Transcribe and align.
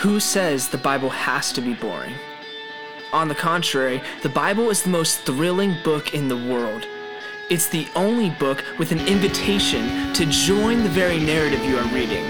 Who 0.00 0.18
says 0.18 0.70
the 0.70 0.78
Bible 0.78 1.10
has 1.10 1.52
to 1.52 1.60
be 1.60 1.74
boring? 1.74 2.14
On 3.12 3.28
the 3.28 3.34
contrary, 3.34 4.00
the 4.22 4.30
Bible 4.30 4.70
is 4.70 4.82
the 4.82 4.88
most 4.88 5.20
thrilling 5.26 5.76
book 5.84 6.14
in 6.14 6.26
the 6.26 6.38
world. 6.38 6.86
It's 7.50 7.68
the 7.68 7.86
only 7.94 8.30
book 8.30 8.64
with 8.78 8.92
an 8.92 9.00
invitation 9.00 10.10
to 10.14 10.24
join 10.24 10.84
the 10.84 10.88
very 10.88 11.20
narrative 11.20 11.62
you 11.66 11.76
are 11.76 11.94
reading. 11.94 12.24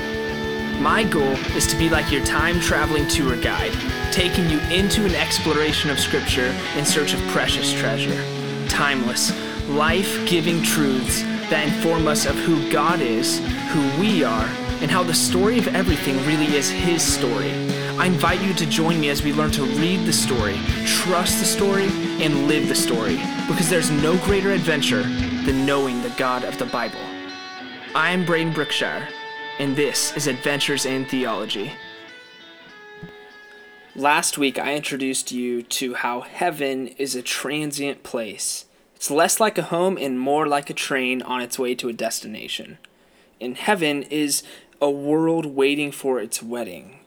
My 0.82 1.04
goal 1.04 1.36
is 1.54 1.68
to 1.68 1.76
be 1.76 1.88
like 1.88 2.10
your 2.10 2.24
time 2.24 2.58
traveling 2.58 3.06
tour 3.06 3.40
guide, 3.40 3.70
taking 4.10 4.50
you 4.50 4.58
into 4.62 5.04
an 5.04 5.14
exploration 5.14 5.90
of 5.90 6.00
Scripture 6.00 6.52
in 6.76 6.84
search 6.84 7.14
of 7.14 7.20
precious 7.28 7.72
treasure. 7.72 8.20
Timeless, 8.68 9.30
life 9.68 10.28
giving 10.28 10.60
truths 10.60 11.22
that 11.50 11.68
inform 11.68 12.08
us 12.08 12.26
of 12.26 12.34
who 12.34 12.68
God 12.72 13.00
is, 13.00 13.38
who 13.68 14.00
we 14.00 14.24
are, 14.24 14.48
and 14.80 14.90
how 14.90 15.02
the 15.02 15.14
story 15.14 15.58
of 15.58 15.68
everything 15.68 16.16
really 16.26 16.56
is 16.56 16.70
His 16.70 17.02
story. 17.02 17.52
I 17.98 18.06
invite 18.06 18.40
you 18.42 18.54
to 18.54 18.66
join 18.66 18.98
me 18.98 19.10
as 19.10 19.22
we 19.22 19.32
learn 19.32 19.50
to 19.52 19.64
read 19.64 20.06
the 20.06 20.12
story, 20.12 20.58
trust 20.86 21.38
the 21.38 21.44
story, 21.44 21.88
and 22.22 22.48
live 22.48 22.68
the 22.68 22.74
story, 22.74 23.16
because 23.46 23.68
there's 23.68 23.90
no 23.90 24.16
greater 24.24 24.52
adventure 24.52 25.02
than 25.02 25.66
knowing 25.66 26.02
the 26.02 26.14
God 26.16 26.44
of 26.44 26.56
the 26.58 26.66
Bible. 26.66 27.00
I'm 27.94 28.24
Braden 28.24 28.52
Brookshire, 28.54 29.06
and 29.58 29.76
this 29.76 30.16
is 30.16 30.26
Adventures 30.26 30.86
in 30.86 31.04
Theology. 31.04 31.72
Last 33.94 34.38
week, 34.38 34.58
I 34.58 34.76
introduced 34.76 35.32
you 35.32 35.62
to 35.62 35.94
how 35.94 36.22
heaven 36.22 36.88
is 36.88 37.14
a 37.14 37.22
transient 37.22 38.02
place. 38.02 38.64
It's 38.94 39.10
less 39.10 39.40
like 39.40 39.58
a 39.58 39.62
home 39.62 39.98
and 39.98 40.18
more 40.18 40.46
like 40.46 40.70
a 40.70 40.74
train 40.74 41.20
on 41.20 41.42
its 41.42 41.58
way 41.58 41.74
to 41.74 41.88
a 41.88 41.92
destination. 41.92 42.78
And 43.40 43.56
heaven 43.58 44.04
is 44.04 44.42
a 44.80 44.90
world 44.90 45.46
waiting 45.46 45.92
for 45.92 46.20
its 46.20 46.42
wedding. 46.42 47.00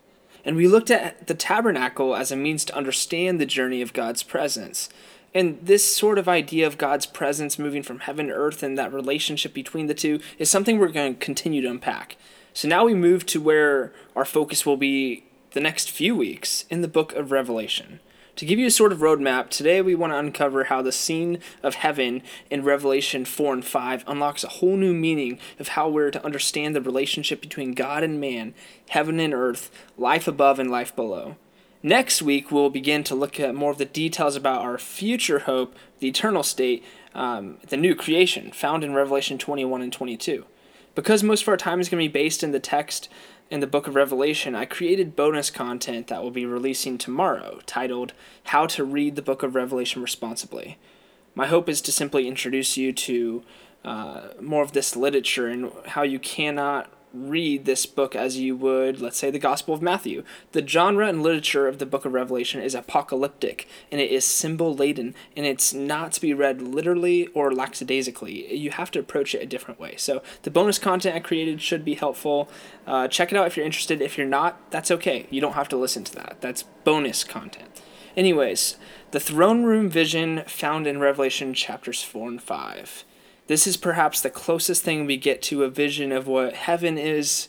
And 0.46 0.56
we 0.56 0.68
looked 0.68 0.92
at 0.92 1.28
the 1.28 1.34
tabernacle 1.34 2.16
as 2.16 2.32
a 2.32 2.36
means 2.36 2.66
to 2.66 2.76
understand 2.76 3.40
the 3.40 3.46
journey 3.46 3.82
of 3.82 3.94
God's 3.94 4.24
presence. 4.24 4.90
And 5.34 5.60
this 5.62 5.96
sort 5.96 6.20
of 6.20 6.28
idea 6.28 6.68
of 6.68 6.78
God's 6.78 7.06
presence 7.06 7.58
moving 7.58 7.82
from 7.82 8.02
heaven 8.02 8.28
to 8.28 8.34
earth 8.34 8.62
and 8.62 8.78
that 8.78 8.94
relationship 8.94 9.54
between 9.54 9.88
the 9.88 9.94
two 9.94 10.20
is 10.38 10.50
something 10.50 10.78
we're 10.78 10.90
going 10.90 11.16
to 11.16 11.26
continue 11.26 11.62
to 11.62 11.70
unpack. 11.70 12.18
So 12.54 12.68
now 12.68 12.86
we 12.86 12.94
move 12.94 13.26
to 13.28 13.42
where 13.42 13.94
our 14.16 14.26
focus 14.26 14.66
will 14.66 14.78
be 14.78 15.24
the 15.52 15.60
next 15.60 15.90
few 15.90 16.16
weeks 16.16 16.66
in 16.70 16.82
the 16.82 16.88
book 16.88 17.14
of 17.14 17.32
Revelation. 17.32 18.00
To 18.38 18.46
give 18.46 18.58
you 18.58 18.66
a 18.66 18.72
sort 18.72 18.92
of 18.92 18.98
roadmap, 18.98 19.50
today 19.50 19.80
we 19.80 19.94
want 19.94 20.12
to 20.12 20.18
uncover 20.18 20.64
how 20.64 20.82
the 20.82 20.92
scene 20.92 21.38
of 21.62 21.76
heaven 21.76 22.24
in 22.50 22.64
Revelation 22.64 23.26
4 23.26 23.54
and 23.54 23.64
5 23.64 24.04
unlocks 24.08 24.44
a 24.44 24.48
whole 24.48 24.76
new 24.76 24.94
meaning 24.94 25.38
of 25.60 25.70
how 25.70 25.88
we're 25.88 26.10
to 26.10 26.26
understand 26.26 26.76
the 26.76 26.82
relationship 26.82 27.42
between 27.42 27.76
God 27.76 28.02
and 28.02 28.20
man, 28.20 28.56
heaven 28.90 29.20
and 29.20 29.36
earth, 29.36 29.70
life 30.00 30.28
above 30.28 30.58
and 30.58 30.72
life 30.72 30.96
below. 30.96 31.36
Next 31.84 32.24
week, 32.24 32.52
we'll 32.52 32.72
begin 32.72 33.04
to 33.04 33.14
look 33.14 33.40
at 33.40 33.54
more 33.54 33.70
of 33.70 33.78
the 33.78 33.86
details 33.86 34.36
about 34.36 34.64
our 34.64 34.80
future 34.80 35.40
hope, 35.40 35.76
the 36.00 36.08
eternal 36.08 36.42
state, 36.42 36.84
um, 37.14 37.58
the 37.70 37.78
new 37.78 37.94
creation 37.94 38.52
found 38.52 38.84
in 38.84 38.96
Revelation 38.96 39.38
21 39.38 39.84
and 39.84 39.94
22. 39.94 40.46
Because 40.96 41.22
most 41.22 41.44
of 41.44 41.50
our 41.50 41.58
time 41.58 41.80
is 41.80 41.88
going 41.88 42.04
to 42.04 42.10
be 42.10 42.12
based 42.12 42.44
in 42.44 42.52
the 42.52 42.60
text 42.60 43.10
in 43.54 43.60
the 43.60 43.68
book 43.68 43.86
of 43.86 43.94
Revelation, 43.94 44.56
I 44.56 44.66
created 44.66 45.16
bonus 45.16 45.52
content 45.52 46.08
that 46.08 46.24
will 46.24 46.32
be 46.32 46.44
releasing 46.44 46.98
tomorrow 46.98 47.60
titled 47.68 48.12
How 48.46 48.66
to 48.66 48.84
Read 48.84 49.16
the 49.16 49.22
Book 49.22 49.44
of 49.44 49.54
Revelation 49.54 50.02
Responsibly. 50.02 50.80
My 51.36 51.46
hope 51.46 51.70
is 51.70 51.80
to 51.82 51.92
simply 51.92 52.28
introduce 52.28 52.78
you 52.78 52.92
to 52.94 53.44
uh, 53.86 54.22
more 54.42 54.64
of 54.64 54.72
this 54.72 54.96
literature 54.96 55.50
and 55.50 55.72
how 55.86 56.02
you 56.02 56.18
cannot 56.18 56.90
read 57.14 57.66
this 57.66 57.86
book 57.86 58.16
as 58.16 58.38
you 58.38 58.56
would, 58.56 59.00
let's 59.00 59.18
say, 59.18 59.30
the 59.30 59.40
Gospel 59.40 59.74
of 59.74 59.82
Matthew. 59.82 60.24
The 60.52 60.68
genre 60.68 61.08
and 61.08 61.22
literature 61.22 61.68
of 61.68 61.78
the 61.78 61.86
book 61.86 62.06
of 62.06 62.14
Revelation 62.14 62.62
is 62.62 62.74
apocalyptic, 62.74 63.68
and 63.92 64.02
it 64.02 64.12
is 64.12 64.26
symbol 64.26 64.74
laden, 64.74 65.14
and 65.38 65.46
it's 65.46 65.74
not 65.74 66.14
to 66.14 66.22
be 66.22 66.34
read 66.34 66.62
literally 66.62 67.28
or 67.28 67.54
lackadaisically. 67.54 68.56
You 68.56 68.72
have 68.72 68.92
to 68.92 69.00
approach 69.00 69.36
it 69.36 69.44
a 69.44 69.46
different 69.46 69.80
way. 69.80 69.96
So, 69.98 70.24
the 70.42 70.52
bonus 70.52 70.80
content 70.80 71.16
I 71.16 71.20
created 71.20 71.62
should 71.62 71.86
be 71.86 71.96
helpful. 71.96 72.50
Uh, 72.88 73.08
check 73.08 73.32
it 73.32 73.38
out 73.38 73.48
if 73.48 73.56
you're 73.56 73.66
interested. 73.66 74.02
If 74.02 74.18
you're 74.18 74.28
not, 74.28 74.72
that's 74.72 74.92
okay. 74.92 75.28
You 75.30 75.42
don't 75.42 75.54
have 75.54 75.70
to 75.70 75.78
listen 75.78 76.04
to 76.06 76.16
that. 76.16 76.38
That's 76.42 76.64
bonus 76.84 77.24
content. 77.24 77.82
Anyways, 78.16 78.78
the 79.12 79.20
throne 79.20 79.64
room 79.64 79.90
vision 79.90 80.44
found 80.48 80.88
in 80.88 81.00
Revelation 81.00 81.54
chapters 81.54 82.04
4 82.04 82.30
and 82.30 82.42
5. 82.42 83.06
This 83.48 83.68
is 83.68 83.78
perhaps 83.78 84.22
the 84.22 84.30
closest 84.30 84.84
thing 84.84 85.06
we 85.06 85.18
get 85.18 85.42
to 85.44 85.64
a 85.64 85.70
vision 85.70 86.12
of 86.12 86.28
what 86.28 86.54
heaven 86.54 86.98
is 86.98 87.48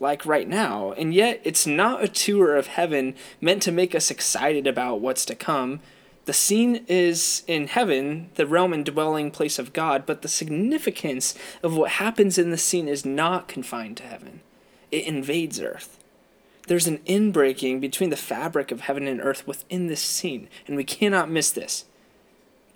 like 0.00 0.26
right 0.26 0.48
now, 0.48 0.92
and 0.92 1.14
yet 1.14 1.40
it's 1.44 1.66
not 1.66 2.02
a 2.02 2.08
tour 2.08 2.56
of 2.56 2.66
heaven 2.66 3.14
meant 3.40 3.62
to 3.62 3.72
make 3.72 3.94
us 3.94 4.10
excited 4.10 4.66
about 4.66 5.00
what's 5.00 5.24
to 5.26 5.34
come. 5.34 5.80
The 6.26 6.32
scene 6.32 6.84
is 6.88 7.44
in 7.46 7.68
heaven, 7.68 8.30
the 8.34 8.46
realm 8.46 8.72
and 8.72 8.84
dwelling 8.84 9.30
place 9.30 9.58
of 9.58 9.72
God, 9.72 10.04
but 10.04 10.22
the 10.22 10.28
significance 10.28 11.34
of 11.62 11.76
what 11.76 11.92
happens 11.92 12.36
in 12.36 12.50
the 12.50 12.58
scene 12.58 12.88
is 12.88 13.06
not 13.06 13.46
confined 13.46 13.96
to 13.98 14.02
heaven. 14.02 14.40
It 14.90 15.06
invades 15.06 15.60
earth. 15.60 15.98
There's 16.66 16.88
an 16.88 16.98
inbreaking 17.06 17.80
between 17.80 18.10
the 18.10 18.16
fabric 18.16 18.72
of 18.72 18.80
heaven 18.82 19.06
and 19.06 19.20
earth 19.20 19.46
within 19.46 19.86
this 19.86 20.02
scene, 20.02 20.48
and 20.66 20.76
we 20.76 20.82
cannot 20.82 21.30
miss 21.30 21.52
this. 21.52 21.84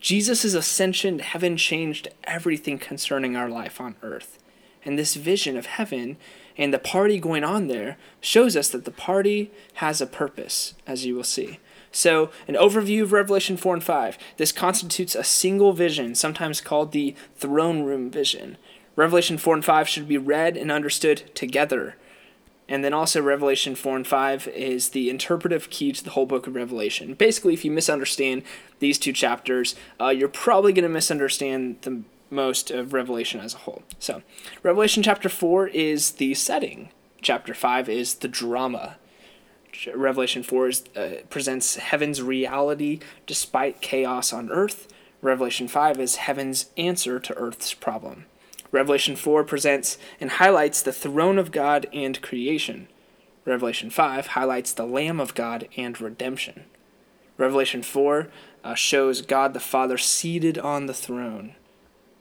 Jesus' 0.00 0.54
ascension 0.54 1.18
to 1.18 1.24
heaven 1.24 1.56
changed 1.56 2.08
everything 2.24 2.78
concerning 2.78 3.36
our 3.36 3.48
life 3.48 3.80
on 3.80 3.96
earth. 4.02 4.38
And 4.82 4.98
this 4.98 5.14
vision 5.14 5.58
of 5.58 5.66
heaven 5.66 6.16
and 6.56 6.72
the 6.72 6.78
party 6.78 7.20
going 7.20 7.44
on 7.44 7.68
there 7.68 7.98
shows 8.20 8.56
us 8.56 8.70
that 8.70 8.86
the 8.86 8.90
party 8.90 9.50
has 9.74 10.00
a 10.00 10.06
purpose, 10.06 10.74
as 10.86 11.04
you 11.04 11.14
will 11.14 11.24
see. 11.24 11.60
So, 11.92 12.30
an 12.48 12.54
overview 12.54 13.02
of 13.02 13.12
Revelation 13.12 13.56
4 13.56 13.74
and 13.74 13.84
5. 13.84 14.16
This 14.36 14.52
constitutes 14.52 15.14
a 15.14 15.24
single 15.24 15.72
vision, 15.72 16.14
sometimes 16.14 16.60
called 16.60 16.92
the 16.92 17.14
throne 17.36 17.82
room 17.82 18.10
vision. 18.10 18.56
Revelation 18.96 19.38
4 19.38 19.54
and 19.54 19.64
5 19.64 19.88
should 19.88 20.08
be 20.08 20.18
read 20.18 20.56
and 20.56 20.70
understood 20.70 21.34
together 21.34 21.96
and 22.70 22.84
then 22.84 22.94
also, 22.94 23.20
Revelation 23.20 23.74
4 23.74 23.96
and 23.96 24.06
5 24.06 24.46
is 24.46 24.90
the 24.90 25.10
interpretive 25.10 25.70
key 25.70 25.90
to 25.90 26.04
the 26.04 26.10
whole 26.10 26.24
book 26.24 26.46
of 26.46 26.54
Revelation. 26.54 27.14
Basically, 27.14 27.52
if 27.52 27.64
you 27.64 27.70
misunderstand 27.72 28.44
these 28.78 28.96
two 28.96 29.12
chapters, 29.12 29.74
uh, 30.00 30.10
you're 30.10 30.28
probably 30.28 30.72
going 30.72 30.84
to 30.84 30.88
misunderstand 30.88 31.78
the 31.82 32.02
most 32.30 32.70
of 32.70 32.92
Revelation 32.92 33.40
as 33.40 33.54
a 33.54 33.58
whole. 33.58 33.82
So, 33.98 34.22
Revelation 34.62 35.02
chapter 35.02 35.28
4 35.28 35.66
is 35.66 36.12
the 36.12 36.32
setting, 36.34 36.90
chapter 37.20 37.54
5 37.54 37.88
is 37.88 38.14
the 38.14 38.28
drama. 38.28 38.98
Revelation 39.92 40.44
4 40.44 40.68
is, 40.68 40.84
uh, 40.94 41.10
presents 41.28 41.74
heaven's 41.74 42.22
reality 42.22 43.00
despite 43.26 43.80
chaos 43.80 44.32
on 44.32 44.48
earth. 44.48 44.86
Revelation 45.22 45.66
5 45.66 45.98
is 45.98 46.16
heaven's 46.16 46.70
answer 46.76 47.18
to 47.18 47.34
earth's 47.34 47.74
problem. 47.74 48.26
Revelation 48.72 49.16
4 49.16 49.44
presents 49.44 49.98
and 50.20 50.30
highlights 50.30 50.82
the 50.82 50.92
throne 50.92 51.38
of 51.38 51.50
God 51.50 51.86
and 51.92 52.20
creation. 52.22 52.88
Revelation 53.44 53.90
5 53.90 54.28
highlights 54.28 54.72
the 54.72 54.86
Lamb 54.86 55.18
of 55.18 55.34
God 55.34 55.68
and 55.76 56.00
redemption. 56.00 56.64
Revelation 57.36 57.82
4 57.82 58.28
uh, 58.62 58.74
shows 58.74 59.22
God 59.22 59.54
the 59.54 59.60
Father 59.60 59.98
seated 59.98 60.58
on 60.58 60.86
the 60.86 60.94
throne, 60.94 61.54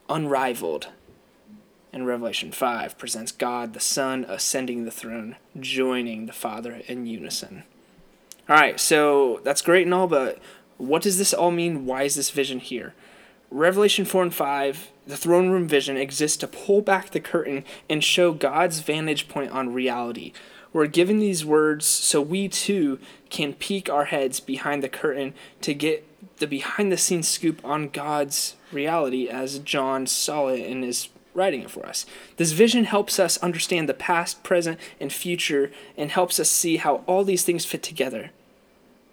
unrivaled. 0.08 0.88
And 1.92 2.08
Revelation 2.08 2.52
5 2.52 2.98
presents 2.98 3.32
God 3.32 3.74
the 3.74 3.80
Son 3.80 4.26
ascending 4.28 4.86
the 4.86 4.92
throne, 4.92 5.36
joining 5.60 6.26
the 6.26 6.34
Father 6.34 6.82
in 6.88 7.06
unison. 7.06 7.64
All 8.48 8.56
right, 8.56 8.80
so 8.80 9.42
that's 9.44 9.62
great 9.62 9.86
and 9.86 9.94
all, 9.94 10.08
but 10.08 10.40
what 10.78 11.02
does 11.02 11.18
this 11.18 11.34
all 11.34 11.52
mean? 11.52 11.86
Why 11.86 12.04
is 12.04 12.16
this 12.16 12.32
vision 12.32 12.60
here? 12.60 12.94
Revelation 13.52 14.06
4 14.06 14.24
and 14.24 14.34
5, 14.34 14.92
the 15.10 15.18
throne 15.18 15.50
room 15.50 15.68
vision 15.68 15.98
exists 15.98 16.38
to 16.38 16.48
pull 16.48 16.82
back 16.82 17.10
the 17.10 17.20
curtain 17.20 17.66
and 17.90 18.04
show 18.04 18.32
God's 18.32 18.82
vantage 18.82 19.28
point 19.28 19.52
on 19.52 19.74
reality. 19.74 20.34
We're 20.72 20.86
given 20.86 21.18
these 21.18 21.44
words 21.44 21.88
so 21.88 22.22
we 22.22 22.48
too 22.48 23.00
can 23.32 23.54
peek 23.54 23.90
our 23.90 24.06
heads 24.06 24.40
behind 24.40 24.84
the 24.84 24.90
curtain 24.90 25.34
to 25.62 25.74
get 25.74 26.06
the 26.38 26.46
behind 26.46 26.92
the 26.92 26.98
scenes 26.98 27.28
scoop 27.28 27.60
on 27.66 27.90
God's 27.90 28.56
reality 28.72 29.28
as 29.28 29.58
John 29.58 30.06
saw 30.06 30.50
it 30.50 30.60
in 30.60 30.84
his 30.84 31.10
writing 31.34 31.62
it 31.62 31.72
for 31.72 31.88
us. 31.88 32.06
This 32.38 32.52
vision 32.52 32.84
helps 32.84 33.20
us 33.20 33.38
understand 33.38 33.90
the 33.90 33.96
past, 33.96 34.44
present, 34.44 34.80
and 35.00 35.12
future 35.12 35.72
and 35.98 36.12
helps 36.12 36.40
us 36.40 36.52
see 36.52 36.78
how 36.78 36.98
all 37.08 37.24
these 37.24 37.44
things 37.44 37.66
fit 37.66 37.82
together. 37.82 38.30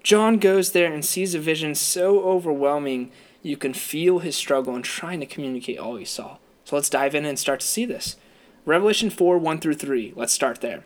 John 0.03 0.37
goes 0.37 0.73
there 0.73 0.93
and 0.93 1.03
sees 1.03 1.33
a 1.33 1.39
vision 1.39 1.73
so 1.73 2.19
overwhelming 2.21 3.11
you 3.47 3.57
can 3.57 3.73
feel 3.73 4.19
his 4.19 4.35
struggle 4.35 4.75
in 4.75 4.81
trying 4.81 5.19
to 5.19 5.25
communicate 5.25 5.79
all 5.79 5.95
he 5.95 6.05
saw. 6.05 6.37
So 6.65 6.75
let's 6.75 6.89
dive 6.89 7.15
in 7.15 7.25
and 7.25 7.39
start 7.39 7.61
to 7.61 7.67
see 7.67 7.85
this. 7.85 8.17
Revelation 8.65 9.09
4 9.09 9.37
1 9.37 9.59
through 9.59 9.75
3. 9.75 10.13
Let's 10.15 10.33
start 10.33 10.61
there. 10.61 10.83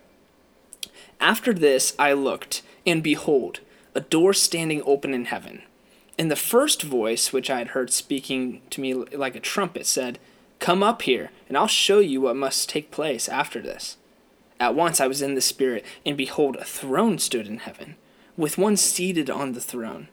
After 1.19 1.53
this 1.53 1.95
I 1.97 2.13
looked, 2.13 2.61
and 2.85 3.01
behold, 3.01 3.61
a 3.95 4.01
door 4.01 4.33
standing 4.33 4.81
open 4.85 5.13
in 5.13 5.25
heaven. 5.25 5.63
And 6.19 6.29
the 6.29 6.35
first 6.35 6.83
voice, 6.83 7.33
which 7.33 7.49
I 7.49 7.57
had 7.57 7.69
heard 7.69 7.91
speaking 7.91 8.61
to 8.69 8.81
me 8.81 8.93
like 8.93 9.35
a 9.35 9.39
trumpet, 9.39 9.87
said, 9.87 10.19
Come 10.59 10.83
up 10.83 11.01
here, 11.01 11.31
and 11.47 11.57
I'll 11.57 11.67
show 11.67 11.97
you 11.97 12.21
what 12.21 12.35
must 12.35 12.69
take 12.69 12.91
place 12.91 13.27
after 13.27 13.59
this. 13.59 13.97
At 14.59 14.75
once 14.75 15.01
I 15.01 15.07
was 15.07 15.23
in 15.23 15.33
the 15.33 15.41
Spirit, 15.41 15.83
and 16.05 16.15
behold, 16.15 16.57
a 16.57 16.63
throne 16.63 17.17
stood 17.17 17.47
in 17.47 17.57
heaven, 17.57 17.95
with 18.37 18.59
one 18.59 18.77
seated 18.77 19.31
on 19.31 19.53
the 19.53 19.61
throne. 19.61 20.09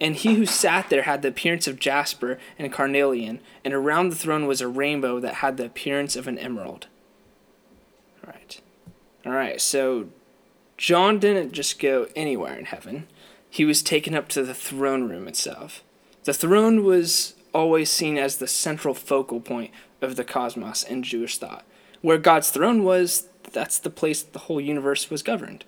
And 0.00 0.16
he 0.16 0.34
who 0.34 0.46
sat 0.46 0.90
there 0.90 1.02
had 1.02 1.22
the 1.22 1.28
appearance 1.28 1.66
of 1.66 1.78
jasper 1.78 2.38
and 2.58 2.72
carnelian, 2.72 3.40
and 3.64 3.72
around 3.72 4.10
the 4.10 4.16
throne 4.16 4.46
was 4.46 4.60
a 4.60 4.68
rainbow 4.68 5.20
that 5.20 5.36
had 5.36 5.56
the 5.56 5.66
appearance 5.66 6.16
of 6.16 6.28
an 6.28 6.38
emerald. 6.38 6.86
All 8.24 8.32
right. 8.32 8.60
All 9.24 9.32
right, 9.32 9.60
so 9.60 10.08
John 10.76 11.18
didn't 11.18 11.52
just 11.52 11.78
go 11.78 12.08
anywhere 12.14 12.54
in 12.56 12.66
heaven, 12.66 13.06
he 13.48 13.64
was 13.64 13.82
taken 13.82 14.14
up 14.14 14.28
to 14.28 14.42
the 14.42 14.54
throne 14.54 15.08
room 15.08 15.26
itself. 15.26 15.82
The 16.24 16.34
throne 16.34 16.84
was 16.84 17.34
always 17.54 17.90
seen 17.90 18.18
as 18.18 18.36
the 18.36 18.46
central 18.46 18.92
focal 18.92 19.40
point 19.40 19.70
of 20.02 20.16
the 20.16 20.24
cosmos 20.24 20.82
in 20.82 21.02
Jewish 21.02 21.38
thought. 21.38 21.64
Where 22.02 22.18
God's 22.18 22.50
throne 22.50 22.84
was, 22.84 23.28
that's 23.50 23.78
the 23.78 23.90
place 23.90 24.22
the 24.22 24.40
whole 24.40 24.60
universe 24.60 25.08
was 25.10 25.22
governed. 25.22 25.64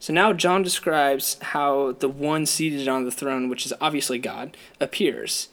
So 0.00 0.14
now 0.14 0.32
John 0.32 0.62
describes 0.62 1.36
how 1.40 1.92
the 1.92 2.08
one 2.08 2.46
seated 2.46 2.88
on 2.88 3.04
the 3.04 3.10
throne, 3.10 3.50
which 3.50 3.66
is 3.66 3.74
obviously 3.82 4.18
God, 4.18 4.56
appears. 4.80 5.50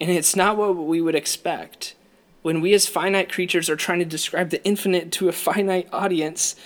And 0.00 0.10
it's 0.10 0.34
not 0.34 0.56
what 0.56 0.76
we 0.76 1.00
would 1.00 1.14
expect. 1.14 1.94
When 2.42 2.60
we 2.60 2.74
as 2.74 2.88
finite 2.88 3.30
creatures 3.30 3.70
are 3.70 3.76
trying 3.76 4.00
to 4.00 4.04
describe 4.04 4.50
the 4.50 4.62
infinite 4.64 5.12
to 5.12 5.28
a 5.28 5.32
finite 5.32 5.88
audience, 5.92 6.56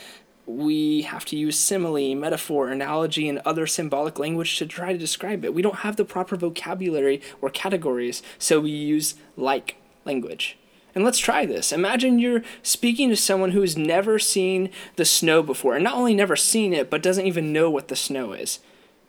we 0.46 1.02
have 1.02 1.26
to 1.26 1.36
use 1.36 1.58
simile, 1.58 2.14
metaphor, 2.14 2.70
analogy, 2.70 3.28
and 3.28 3.40
other 3.44 3.66
symbolic 3.66 4.18
language 4.18 4.56
to 4.56 4.66
try 4.66 4.92
to 4.92 4.98
describe 4.98 5.44
it. 5.44 5.52
We 5.52 5.60
don't 5.60 5.80
have 5.80 5.96
the 5.96 6.06
proper 6.06 6.34
vocabulary 6.34 7.20
or 7.42 7.50
categories, 7.50 8.22
so 8.38 8.58
we 8.58 8.70
use 8.70 9.16
like 9.36 9.76
language. 10.06 10.56
And 10.94 11.04
let's 11.04 11.18
try 11.18 11.46
this. 11.46 11.72
Imagine 11.72 12.18
you're 12.18 12.42
speaking 12.62 13.08
to 13.10 13.16
someone 13.16 13.52
who's 13.52 13.76
never 13.76 14.18
seen 14.18 14.70
the 14.96 15.04
snow 15.04 15.42
before, 15.42 15.74
and 15.74 15.84
not 15.84 15.94
only 15.94 16.14
never 16.14 16.36
seen 16.36 16.72
it, 16.72 16.90
but 16.90 17.02
doesn't 17.02 17.26
even 17.26 17.52
know 17.52 17.70
what 17.70 17.88
the 17.88 17.96
snow 17.96 18.32
is. 18.32 18.60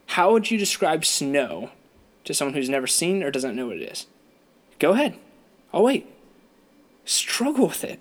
How 0.08 0.32
would 0.32 0.52
you 0.52 0.58
describe 0.58 1.06
snow 1.06 1.70
to 2.26 2.34
someone 2.34 2.54
who's 2.54 2.70
never 2.70 2.88
seen 2.88 3.24
or 3.24 3.32
doesn't 3.32 3.56
know 3.56 3.68
what 3.68 3.78
it 3.78 3.92
is? 3.92 4.08
Go 4.78 4.92
ahead. 4.92 5.16
I'll 5.74 5.84
wait. 5.84 6.08
Struggle 7.06 7.68
with 7.68 7.84
it. 7.84 8.00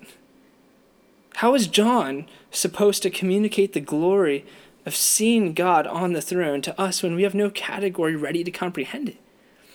How 1.35 1.55
is 1.55 1.67
John 1.67 2.25
supposed 2.51 3.01
to 3.03 3.09
communicate 3.09 3.73
the 3.73 3.79
glory 3.79 4.45
of 4.85 4.95
seeing 4.95 5.53
God 5.53 5.87
on 5.87 6.13
the 6.13 6.21
throne 6.21 6.61
to 6.63 6.79
us 6.79 7.01
when 7.01 7.15
we 7.15 7.23
have 7.23 7.35
no 7.35 7.49
category 7.49 8.15
ready 8.15 8.43
to 8.43 8.51
comprehend 8.51 9.09
it? 9.09 9.17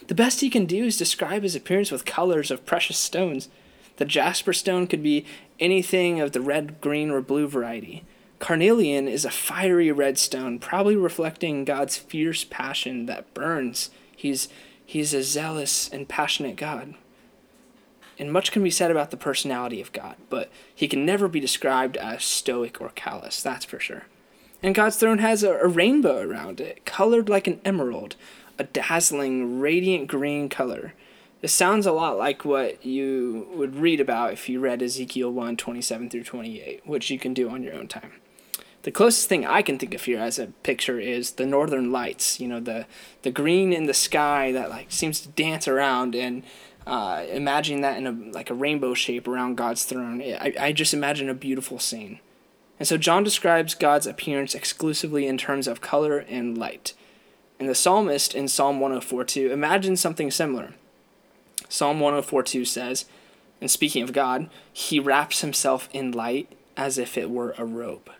The 0.09 0.15
best 0.15 0.41
he 0.41 0.51
can 0.51 0.67
do 0.67 0.85
is 0.85 0.99
describe 0.99 1.43
his 1.43 1.57
appearance 1.57 1.91
with 1.91 2.05
colors 2.05 2.51
of 2.51 2.67
precious 2.67 2.99
stones 2.99 3.49
the 3.97 4.05
jasper 4.05 4.53
stone 4.53 4.87
could 4.87 5.03
be 5.03 5.25
anything 5.61 6.21
of 6.21 6.33
the 6.33 6.41
red, 6.41 6.81
green, 6.81 7.11
or 7.11 7.21
blue 7.21 7.47
variety. 7.47 8.05
Carnelian 8.39 9.09
is 9.09 9.25
a 9.25 9.31
fiery 9.31 9.91
red 9.93 10.19
stone, 10.19 10.59
probably 10.59 10.97
reflecting 10.97 11.65
God's 11.65 11.97
fierce 11.97 12.45
passion 12.45 13.07
that 13.07 13.33
burns. 13.33 13.91
He's, 14.15 14.49
he's 14.85 15.15
a 15.15 15.23
zealous 15.23 15.89
and 15.89 16.09
passionate 16.09 16.57
God. 16.57 16.95
And 18.19 18.33
much 18.33 18.53
can 18.53 18.63
be 18.63 18.71
said 18.71 18.91
about 18.91 19.11
the 19.11 19.17
personality 19.17 19.81
of 19.81 19.93
God, 19.93 20.17
but 20.31 20.51
he 20.73 20.89
can 20.89 21.05
never 21.05 21.27
be 21.27 21.41
described 21.41 21.97
as 21.97 22.25
stoic 22.25 22.81
or 22.81 22.91
callous, 22.91 23.43
that's 23.43 23.65
for 23.65 23.81
sure. 23.81 24.05
And 24.63 24.75
God's 24.75 24.97
throne 24.97 25.19
has 25.19 25.43
a, 25.43 25.53
a 25.55 25.67
rainbow 25.69 26.21
around 26.21 26.61
it, 26.61 26.85
colored 26.85 27.29
like 27.29 27.47
an 27.47 27.61
emerald, 27.65 28.17
a 28.59 28.65
dazzling, 28.65 29.61
radiant 29.61 30.07
green 30.07 30.49
color. 30.49 30.95
This 31.45 31.53
sounds 31.53 31.85
a 31.85 31.93
lot 31.93 32.17
like 32.17 32.47
what 32.47 32.87
you 32.87 33.49
would 33.53 33.77
read 33.77 34.01
about 34.01 34.33
if 34.33 34.49
you 34.49 34.61
read 34.61 34.81
Ezekiel 34.81 35.31
1 35.31 35.59
27 35.59 36.09
through 36.09 36.25
28, 36.25 36.87
which 36.87 37.11
you 37.11 37.19
can 37.19 37.35
do 37.35 37.51
on 37.51 37.63
your 37.63 37.75
own 37.75 37.87
time. 37.87 38.13
The 38.81 38.91
closest 38.91 39.29
thing 39.29 39.45
I 39.45 39.61
can 39.61 39.79
think 39.79 39.93
of 39.93 40.03
here 40.03 40.19
as 40.21 40.39
a 40.39 40.47
picture 40.63 40.99
is 40.99 41.33
the 41.33 41.45
northern 41.45 41.93
lights, 41.93 42.41
you 42.41 42.49
know, 42.49 42.61
the, 42.61 42.87
the 43.21 43.31
green 43.31 43.75
in 43.75 43.85
the 43.85 43.93
sky 43.93 44.53
that 44.53 44.71
like 44.71 44.91
seems 44.91 45.21
to 45.21 45.29
dance 45.29 45.69
around 45.69 46.15
and 46.15 46.45
uh, 46.87 47.27
imagine 47.31 47.83
that 47.83 47.99
in 47.99 48.07
a 48.07 48.13
like 48.33 48.49
a 48.49 48.55
rainbow 48.55 48.95
shape 48.95 49.29
around 49.29 49.57
God's 49.57 49.85
throne. 49.85 50.23
I, 50.23 50.55
I 50.59 50.73
just 50.73 50.95
imagine 50.95 51.29
a 51.29 51.35
beautiful 51.35 51.79
scene. 51.79 52.21
And 52.79 52.89
so 52.89 52.97
John 52.97 53.23
describes 53.23 53.75
God's 53.75 54.07
appearance 54.07 54.55
exclusively 54.55 55.27
in 55.27 55.37
terms 55.37 55.69
of 55.69 55.83
color 55.83 56.21
and 56.21 56.57
light. 56.57 56.95
And 57.61 57.69
the 57.69 57.75
psalmist 57.75 58.35
in 58.35 58.49
Psalm 58.49 58.81
104 58.81 59.25
2 59.25 59.53
imagines 59.53 60.01
something 60.01 60.31
similar. 60.31 60.73
Psalm 61.75 61.99
104:2 61.99 62.65
says, 62.65 63.05
and 63.61 63.69
speaking 63.69 64.05
of 64.05 64.13
God, 64.13 64.49
he 64.73 65.01
wraps 65.01 65.41
himself 65.41 65.89
in 65.93 66.13
light 66.13 66.53
as 66.77 66.99
if 66.99 67.19
it 67.19 67.29
were 67.29 67.53
a 67.59 67.65
robe. 67.65 68.13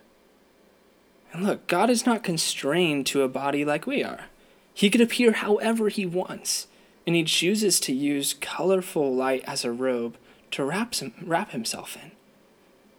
And 1.31 1.45
look, 1.45 1.65
God 1.65 1.89
is 1.89 2.05
not 2.05 2.21
constrained 2.21 3.05
to 3.05 3.21
a 3.21 3.29
body 3.29 3.63
like 3.63 3.87
we 3.87 4.03
are. 4.03 4.25
He 4.73 4.89
could 4.89 4.99
appear 4.99 5.31
however 5.31 5.87
he 5.87 6.05
wants, 6.05 6.67
and 7.07 7.15
he 7.15 7.23
chooses 7.23 7.79
to 7.79 7.93
use 7.93 8.33
colorful 8.33 9.15
light 9.15 9.45
as 9.47 9.63
a 9.63 9.71
robe 9.71 10.17
to 10.51 10.65
wrap, 10.65 10.93
him, 10.95 11.13
wrap 11.23 11.51
himself 11.51 11.95
in. 11.95 12.11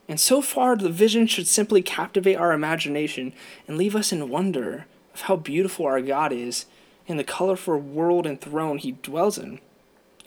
And 0.08 0.18
so 0.18 0.40
far, 0.40 0.74
the 0.74 0.88
vision 0.88 1.26
should 1.26 1.48
simply 1.48 1.82
captivate 1.82 2.36
our 2.36 2.54
imagination 2.54 3.34
and 3.68 3.76
leave 3.76 3.94
us 3.94 4.10
in 4.10 4.30
wonder 4.30 4.86
of 5.12 5.20
how 5.22 5.36
beautiful 5.36 5.84
our 5.84 6.00
God 6.00 6.32
is 6.32 6.64
in 7.06 7.18
the 7.18 7.24
colorful 7.24 7.76
world 7.76 8.24
and 8.24 8.40
throne 8.40 8.78
he 8.78 8.92
dwells 8.92 9.36
in 9.36 9.60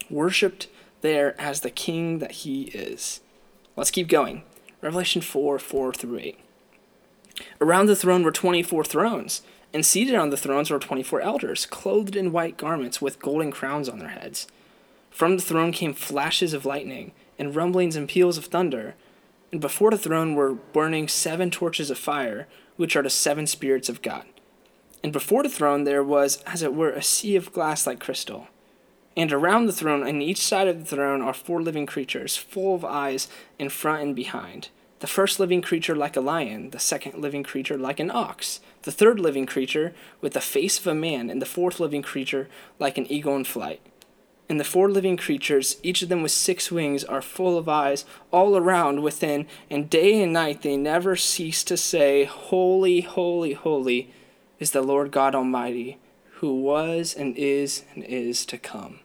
worshipped 0.10 0.68
there 1.02 1.40
as 1.40 1.62
the 1.62 1.70
king 1.70 2.20
that 2.20 2.32
he 2.32 2.64
is. 2.64 3.22
Let's 3.76 3.92
keep 3.92 4.08
going. 4.08 4.44
Revelation 4.82 5.22
4 5.22 5.60
4 5.60 5.94
through 5.94 6.20
8. 6.20 6.40
Around 7.62 7.86
the 7.86 7.96
throne 7.96 8.24
were 8.24 8.32
24 8.32 8.84
thrones, 8.84 9.42
and 9.74 9.86
seated 9.86 10.16
on 10.16 10.30
the 10.30 10.38
thrones 10.38 10.70
were 10.70 10.80
24 10.80 11.22
elders, 11.22 11.66
clothed 11.66 12.16
in 12.16 12.32
white 12.32 12.58
garments 12.58 13.02
with 13.02 13.22
golden 13.22 13.52
crowns 13.52 13.88
on 13.88 14.00
their 14.00 14.10
heads. 14.10 14.48
From 15.10 15.36
the 15.36 15.42
throne 15.42 15.72
came 15.72 15.94
flashes 15.94 16.54
of 16.54 16.66
lightning, 16.66 17.12
and 17.38 17.56
rumblings 17.56 17.96
and 17.96 18.08
peals 18.08 18.38
of 18.38 18.46
thunder. 18.46 18.96
And 19.52 19.62
before 19.62 19.92
the 19.92 19.98
throne 19.98 20.36
were 20.36 20.54
burning 20.54 21.08
seven 21.08 21.50
torches 21.50 21.90
of 21.90 21.98
fire, 21.98 22.48
which 22.76 22.96
are 22.96 23.04
the 23.04 23.10
seven 23.10 23.48
spirits 23.48 23.90
of 23.90 24.02
God. 24.02 24.26
And 25.04 25.14
before 25.14 25.44
the 25.44 25.50
throne 25.50 25.86
there 25.86 26.04
was, 26.04 26.44
as 26.46 26.62
it 26.62 26.74
were, 26.74 26.92
a 26.92 27.02
sea 27.02 27.36
of 27.36 27.54
glass 27.54 27.88
like 27.88 28.00
crystal. 28.00 28.48
And 29.18 29.34
around 29.34 29.66
the 29.66 29.74
throne, 29.74 30.04
on 30.04 30.22
each 30.22 30.42
side 30.42 30.68
of 30.68 30.80
the 30.80 30.96
throne, 30.96 31.22
are 31.22 31.34
four 31.34 31.62
living 31.62 31.86
creatures, 31.86 32.38
full 32.38 32.76
of 32.76 32.86
eyes 32.86 33.28
in 33.58 33.70
front 33.70 34.02
and 34.04 34.16
behind. 34.16 34.70
The 35.00 35.08
first 35.08 35.40
living 35.40 35.62
creature 35.62 35.96
like 35.96 36.16
a 36.16 36.22
lion, 36.22 36.72
the 36.72 36.80
second 36.80 37.16
living 37.16 37.44
creature 37.44 37.78
like 37.78 38.00
an 38.00 38.12
ox, 38.12 38.60
the 38.84 38.92
third 38.92 39.20
living 39.20 39.46
creature 39.46 39.94
with 40.22 40.34
the 40.34 40.42
face 40.42 40.80
of 40.80 40.88
a 40.88 40.94
man, 40.94 41.30
and 41.30 41.42
the 41.42 41.46
fourth 41.46 41.80
living 41.80 42.02
creature 42.02 42.50
like 42.80 42.98
an 42.98 43.12
eagle 43.12 43.36
in 43.36 43.46
flight. 43.46 43.82
And 44.50 44.60
the 44.60 44.66
four 44.66 44.90
living 44.90 45.16
creatures, 45.16 45.78
each 45.84 46.02
of 46.02 46.10
them 46.10 46.22
with 46.22 46.32
six 46.32 46.72
wings, 46.72 47.04
are 47.04 47.22
full 47.22 47.58
of 47.58 47.70
eyes 47.70 48.04
all 48.32 48.58
around 48.58 49.02
within, 49.02 49.48
and 49.70 49.90
day 49.90 50.22
and 50.22 50.34
night 50.34 50.64
they 50.64 50.76
never 50.76 51.16
cease 51.16 51.64
to 51.66 51.78
say, 51.78 52.26
Holy, 52.26 53.02
holy, 53.02 53.54
holy 53.54 54.12
is 54.60 54.72
the 54.72 54.82
Lord 54.82 55.12
God 55.12 55.36
Almighty, 55.36 55.98
who 56.36 56.56
was 56.62 57.14
and 57.14 57.38
is 57.38 57.84
and 57.94 58.04
is 58.04 58.46
to 58.48 58.58
come 58.58 59.00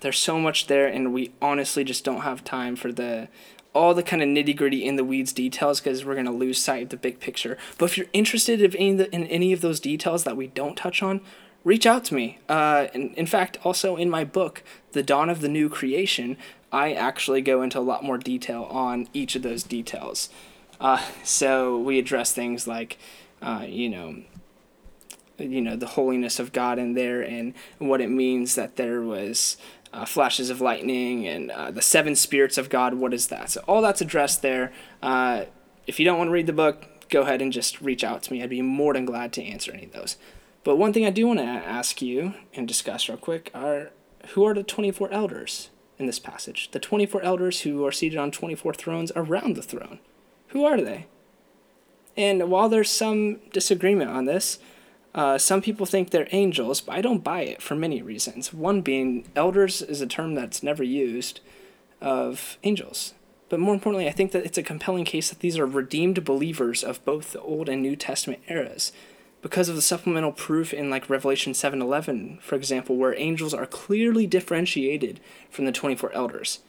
there's 0.00 0.18
so 0.18 0.38
much 0.38 0.66
there 0.66 0.86
and 0.86 1.12
we 1.12 1.32
honestly 1.40 1.84
just 1.84 2.04
don't 2.04 2.22
have 2.22 2.44
time 2.44 2.76
for 2.76 2.92
the 2.92 3.28
all 3.74 3.94
the 3.94 4.02
kind 4.02 4.22
of 4.22 4.28
nitty 4.28 4.56
gritty 4.56 4.84
in 4.84 4.96
the 4.96 5.04
weeds 5.04 5.32
details 5.32 5.80
because 5.80 6.04
we're 6.04 6.14
going 6.14 6.26
to 6.26 6.32
lose 6.32 6.60
sight 6.60 6.84
of 6.84 6.88
the 6.90 6.96
big 6.96 7.20
picture. 7.20 7.56
But 7.78 7.86
if 7.86 7.96
you're 7.96 8.06
interested 8.12 8.60
in 8.60 8.76
any, 8.76 8.92
the, 8.92 9.14
in 9.14 9.26
any 9.28 9.52
of 9.52 9.60
those 9.60 9.80
details 9.80 10.24
that 10.24 10.36
we 10.36 10.48
don't 10.48 10.76
touch 10.76 11.02
on, 11.02 11.22
reach 11.64 11.86
out 11.86 12.04
to 12.06 12.14
me. 12.14 12.38
Uh, 12.48 12.88
in, 12.92 13.14
in 13.14 13.26
fact, 13.26 13.58
also 13.64 13.96
in 13.96 14.10
my 14.10 14.24
book, 14.24 14.62
The 14.92 15.02
Dawn 15.02 15.30
of 15.30 15.40
the 15.40 15.48
New 15.48 15.68
Creation, 15.68 16.36
I 16.70 16.92
actually 16.92 17.40
go 17.40 17.62
into 17.62 17.78
a 17.78 17.80
lot 17.80 18.04
more 18.04 18.18
detail 18.18 18.64
on 18.64 19.08
each 19.12 19.36
of 19.36 19.42
those 19.42 19.62
details. 19.62 20.28
Uh, 20.80 21.02
so 21.22 21.78
we 21.78 21.98
address 21.98 22.32
things 22.32 22.66
like, 22.66 22.98
uh, 23.40 23.64
you 23.66 23.88
know, 23.88 24.16
you 25.38 25.60
know 25.60 25.76
the 25.76 25.86
holiness 25.86 26.38
of 26.38 26.52
God 26.52 26.78
in 26.78 26.94
there 26.94 27.22
and 27.22 27.54
what 27.78 28.00
it 28.00 28.10
means 28.10 28.54
that 28.54 28.76
there 28.76 29.00
was 29.00 29.56
uh, 29.92 30.04
flashes 30.04 30.50
of 30.50 30.60
lightning 30.60 31.26
and 31.26 31.50
uh, 31.50 31.70
the 31.70 31.82
seven 31.82 32.14
spirits 32.14 32.58
of 32.58 32.68
God. 32.68 32.94
What 32.94 33.12
is 33.12 33.28
that? 33.28 33.50
So 33.50 33.62
all 33.66 33.82
that's 33.82 34.00
addressed 34.00 34.42
there. 34.42 34.72
Uh, 35.02 35.44
if 35.86 35.98
you 35.98 36.04
don't 36.04 36.18
want 36.18 36.28
to 36.28 36.32
read 36.32 36.46
the 36.46 36.52
book, 36.52 37.08
go 37.08 37.22
ahead 37.22 37.42
and 37.42 37.52
just 37.52 37.80
reach 37.80 38.04
out 38.04 38.22
to 38.22 38.32
me. 38.32 38.42
I'd 38.42 38.50
be 38.50 38.62
more 38.62 38.94
than 38.94 39.04
glad 39.04 39.32
to 39.34 39.44
answer 39.44 39.72
any 39.72 39.84
of 39.84 39.92
those. 39.92 40.16
But 40.64 40.76
one 40.76 40.92
thing 40.92 41.04
I 41.04 41.10
do 41.10 41.26
want 41.26 41.40
to 41.40 41.44
ask 41.44 42.00
you 42.00 42.34
and 42.54 42.68
discuss 42.68 43.08
real 43.08 43.18
quick 43.18 43.50
are 43.52 43.90
who 44.28 44.46
are 44.46 44.54
the 44.54 44.62
24 44.62 45.10
elders 45.10 45.70
in 45.98 46.06
this 46.06 46.20
passage? 46.20 46.70
The 46.70 46.78
24 46.78 47.22
elders 47.22 47.62
who 47.62 47.84
are 47.84 47.92
seated 47.92 48.18
on 48.18 48.30
24 48.30 48.74
thrones 48.74 49.12
around 49.16 49.56
the 49.56 49.62
throne. 49.62 49.98
Who 50.48 50.64
are 50.64 50.80
they? 50.80 51.06
And 52.16 52.50
while 52.50 52.68
there's 52.68 52.90
some 52.90 53.40
disagreement 53.52 54.10
on 54.10 54.26
this, 54.26 54.58
uh, 55.14 55.38
some 55.38 55.60
people 55.60 55.86
think 55.86 56.10
they're 56.10 56.28
angels, 56.30 56.80
but 56.80 56.94
I 56.94 57.02
don't 57.02 57.24
buy 57.24 57.42
it 57.42 57.60
for 57.60 57.74
many 57.74 58.00
reasons. 58.00 58.52
One 58.52 58.80
being, 58.80 59.26
elders 59.36 59.82
is 59.82 60.00
a 60.00 60.06
term 60.06 60.34
that's 60.34 60.62
never 60.62 60.82
used 60.82 61.40
of 62.00 62.58
angels. 62.62 63.14
But 63.48 63.60
more 63.60 63.74
importantly, 63.74 64.08
I 64.08 64.12
think 64.12 64.32
that 64.32 64.46
it's 64.46 64.56
a 64.56 64.62
compelling 64.62 65.04
case 65.04 65.28
that 65.28 65.40
these 65.40 65.58
are 65.58 65.66
redeemed 65.66 66.24
believers 66.24 66.82
of 66.82 67.04
both 67.04 67.32
the 67.32 67.40
Old 67.42 67.68
and 67.68 67.82
New 67.82 67.96
Testament 67.96 68.42
eras 68.48 68.92
because 69.42 69.68
of 69.68 69.76
the 69.76 69.82
supplemental 69.82 70.32
proof 70.32 70.72
in 70.72 70.88
like 70.88 71.10
Revelation 71.10 71.52
7:11, 71.52 72.40
for 72.40 72.54
example, 72.54 72.96
where 72.96 73.18
angels 73.18 73.52
are 73.52 73.66
clearly 73.66 74.26
differentiated 74.26 75.20
from 75.50 75.66
the 75.66 75.72
24 75.72 76.12
elders. 76.12 76.60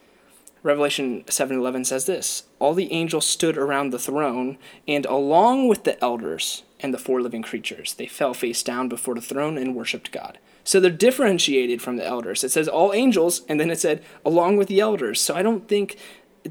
Revelation 0.64 1.24
7:11 1.24 1.84
says 1.84 2.06
this, 2.06 2.44
all 2.58 2.72
the 2.72 2.90
angels 2.90 3.26
stood 3.26 3.58
around 3.58 3.90
the 3.90 3.98
throne 3.98 4.56
and 4.88 5.04
along 5.04 5.68
with 5.68 5.84
the 5.84 6.02
elders 6.02 6.62
and 6.80 6.92
the 6.92 6.98
four 6.98 7.20
living 7.20 7.42
creatures, 7.42 7.92
they 7.94 8.06
fell 8.06 8.32
face 8.32 8.62
down 8.62 8.88
before 8.88 9.14
the 9.14 9.20
throne 9.20 9.58
and 9.58 9.76
worshiped 9.76 10.10
God. 10.10 10.38
So 10.64 10.80
they're 10.80 10.90
differentiated 10.90 11.82
from 11.82 11.96
the 11.96 12.06
elders. 12.06 12.42
It 12.42 12.50
says 12.50 12.66
all 12.66 12.94
angels 12.94 13.42
and 13.46 13.60
then 13.60 13.70
it 13.70 13.78
said 13.78 14.02
along 14.24 14.56
with 14.56 14.68
the 14.68 14.80
elders. 14.80 15.20
So 15.20 15.34
I 15.34 15.42
don't 15.42 15.68
think 15.68 15.98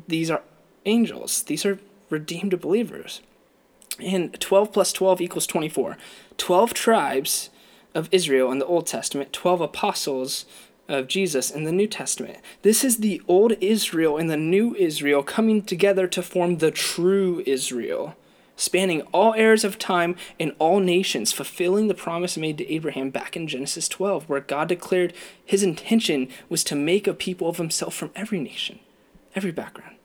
these 0.08 0.29
are 0.29 0.43
angels. 0.86 1.41
These 1.41 1.65
are 1.65 1.79
redeemed 2.12 2.62
believers. 2.62 3.22
And 4.00 4.39
12 4.39 4.72
plus 4.72 4.93
12 4.93 5.22
equals 5.22 5.48
24. 5.48 5.98
12 6.38 6.74
tribes 6.75 7.50
of 7.96 8.10
Israel 8.12 8.51
in 8.51 8.60
the 8.60 8.65
Old 8.67 8.86
Testament, 8.86 9.34
12 9.34 9.62
apostles 9.62 10.46
of 10.87 11.07
Jesus 11.07 11.49
in 11.49 11.63
the 11.63 11.71
New 11.71 11.87
Testament. 11.87 12.39
This 12.61 12.83
is 12.83 12.97
the 12.97 13.21
old 13.27 13.53
Israel 13.61 14.17
and 14.17 14.29
the 14.29 14.37
new 14.37 14.75
Israel 14.75 15.23
coming 15.23 15.61
together 15.61 16.07
to 16.07 16.21
form 16.21 16.57
the 16.57 16.71
true 16.71 17.41
Israel, 17.45 18.15
spanning 18.55 19.01
all 19.13 19.33
eras 19.33 19.63
of 19.63 19.79
time 19.79 20.15
and 20.39 20.53
all 20.59 20.79
nations, 20.79 21.31
fulfilling 21.31 21.87
the 21.87 21.93
promise 21.93 22.37
made 22.37 22.57
to 22.57 22.71
Abraham 22.71 23.09
back 23.09 23.35
in 23.35 23.47
Genesis 23.47 23.87
12, 23.87 24.27
where 24.27 24.41
God 24.41 24.67
declared 24.67 25.13
his 25.43 25.63
intention 25.63 26.27
was 26.49 26.63
to 26.65 26.75
make 26.75 27.07
a 27.07 27.13
people 27.13 27.47
of 27.47 27.57
himself 27.57 27.93
from 27.93 28.11
every 28.15 28.39
nation, 28.39 28.79
every 29.35 29.51
background. 29.51 29.95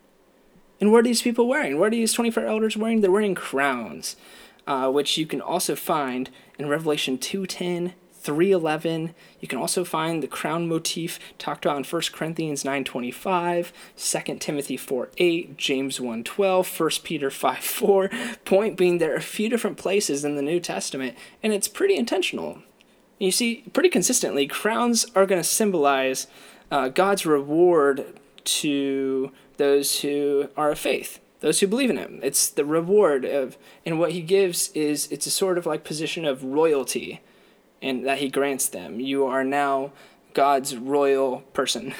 And 0.80 0.92
what 0.92 1.00
are 1.00 1.04
these 1.04 1.22
people 1.22 1.48
wearing? 1.48 1.78
What 1.78 1.88
are 1.88 1.90
these 1.90 2.12
24 2.12 2.44
elders 2.44 2.76
wearing? 2.76 3.00
They're 3.00 3.10
wearing 3.10 3.34
crowns, 3.34 4.16
uh, 4.66 4.90
which 4.90 5.18
you 5.18 5.26
can 5.26 5.40
also 5.40 5.74
find 5.74 6.30
in 6.56 6.68
Revelation 6.68 7.18
2.10, 7.18 7.94
3.11. 8.28 9.14
You 9.40 9.48
can 9.48 9.58
also 9.58 9.84
find 9.84 10.22
the 10.22 10.28
crown 10.28 10.68
motif 10.68 11.18
talked 11.38 11.64
about 11.64 11.78
in 11.78 11.84
1 11.84 12.02
Corinthians 12.12 12.62
9.25, 12.62 13.72
2 13.96 14.34
Timothy 14.36 14.76
4.8, 14.76 15.56
James 15.56 15.98
1.12, 15.98 16.80
1 16.80 16.90
Peter 17.02 17.30
5.4. 17.30 18.44
Point 18.44 18.76
being, 18.76 18.98
there 18.98 19.14
are 19.14 19.16
a 19.16 19.22
few 19.22 19.48
different 19.48 19.78
places 19.78 20.24
in 20.24 20.36
the 20.36 20.42
New 20.42 20.60
Testament, 20.60 21.16
and 21.42 21.54
it's 21.54 21.68
pretty 21.68 21.96
intentional. 21.96 22.58
You 23.18 23.30
see, 23.30 23.64
pretty 23.72 23.88
consistently, 23.88 24.46
crowns 24.46 25.06
are 25.14 25.26
going 25.26 25.40
to 25.40 25.48
symbolize 25.48 26.26
uh, 26.70 26.88
God's 26.88 27.24
reward 27.24 28.20
to 28.44 29.32
those 29.56 30.00
who 30.00 30.50
are 30.54 30.70
of 30.70 30.78
faith, 30.78 31.18
those 31.40 31.60
who 31.60 31.66
believe 31.66 31.90
in 31.90 31.96
him. 31.96 32.20
It's 32.22 32.50
the 32.50 32.66
reward 32.66 33.24
of, 33.24 33.56
and 33.86 33.98
what 33.98 34.12
he 34.12 34.20
gives 34.20 34.70
is 34.72 35.10
it's 35.10 35.26
a 35.26 35.30
sort 35.30 35.56
of 35.56 35.64
like 35.64 35.82
position 35.82 36.26
of 36.26 36.44
royalty, 36.44 37.22
and 37.80 38.06
that 38.06 38.18
he 38.18 38.28
grants 38.28 38.68
them. 38.68 39.00
You 39.00 39.26
are 39.26 39.44
now 39.44 39.92
God's 40.34 40.76
royal 40.76 41.40
person. 41.52 41.94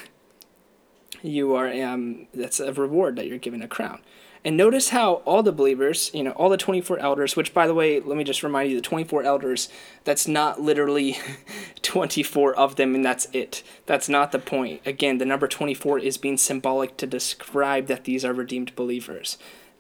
You 1.23 1.55
are 1.55 1.69
um 1.83 2.29
that's 2.33 2.61
a 2.61 2.73
reward 2.73 3.17
that 3.17 3.27
you're 3.27 3.39
given 3.39 3.63
a 3.63 3.69
crown. 3.69 4.01
And 4.45 4.57
notice 4.57 4.91
how 4.91 5.15
all 5.25 5.43
the 5.43 5.53
believers, 5.53 6.13
you 6.15 6.23
know, 6.23 6.31
all 6.31 6.49
the 6.49 6.57
24 6.57 6.99
elders, 7.01 7.35
which 7.35 7.53
by 7.53 7.67
the 7.67 7.75
way, 7.75 8.01
let 8.01 8.17
me 8.17 8.25
just 8.25 8.43
remind 8.43 8.71
you 8.71 8.77
the 8.77 8.83
24 8.83 9.25
elders, 9.25 9.69
that's 10.05 10.29
not 10.29 10.61
literally 10.61 11.19
24 11.83 12.55
of 12.55 12.77
them 12.77 12.95
and 12.95 13.05
that's 13.05 13.27
it. 13.33 13.63
That's 13.87 14.09
not 14.09 14.31
the 14.31 14.39
point. 14.39 14.81
Again, 14.87 15.19
the 15.19 15.25
number 15.25 15.49
24 15.49 15.99
is 15.99 16.17
being 16.17 16.37
symbolic 16.37 16.97
to 16.99 17.07
describe 17.07 17.89
that 17.89 18.05
these 18.05 18.25
are 18.25 18.33
redeemed 18.33 18.77
believers. 18.77 19.39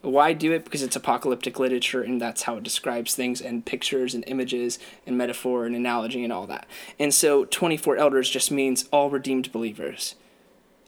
Why 0.08 0.32
do 0.32 0.52
it? 0.52 0.64
Because 0.64 0.82
it's 0.82 0.96
apocalyptic 0.96 1.58
literature 1.58 2.02
and 2.02 2.20
that's 2.20 2.42
how 2.42 2.56
it 2.56 2.64
describes 2.64 3.14
things 3.14 3.40
and 3.40 3.64
pictures 3.64 4.14
and 4.14 4.24
images 4.26 4.78
and 5.06 5.16
metaphor 5.18 5.66
and 5.66 5.76
analogy 5.76 6.24
and 6.24 6.32
all 6.32 6.46
that. 6.46 6.66
And 6.98 7.12
so 7.12 7.44
24 7.44 7.96
elders 7.96 8.30
just 8.30 8.50
means 8.50 8.88
all 8.92 9.10
redeemed 9.10 9.52
believers 9.52 10.14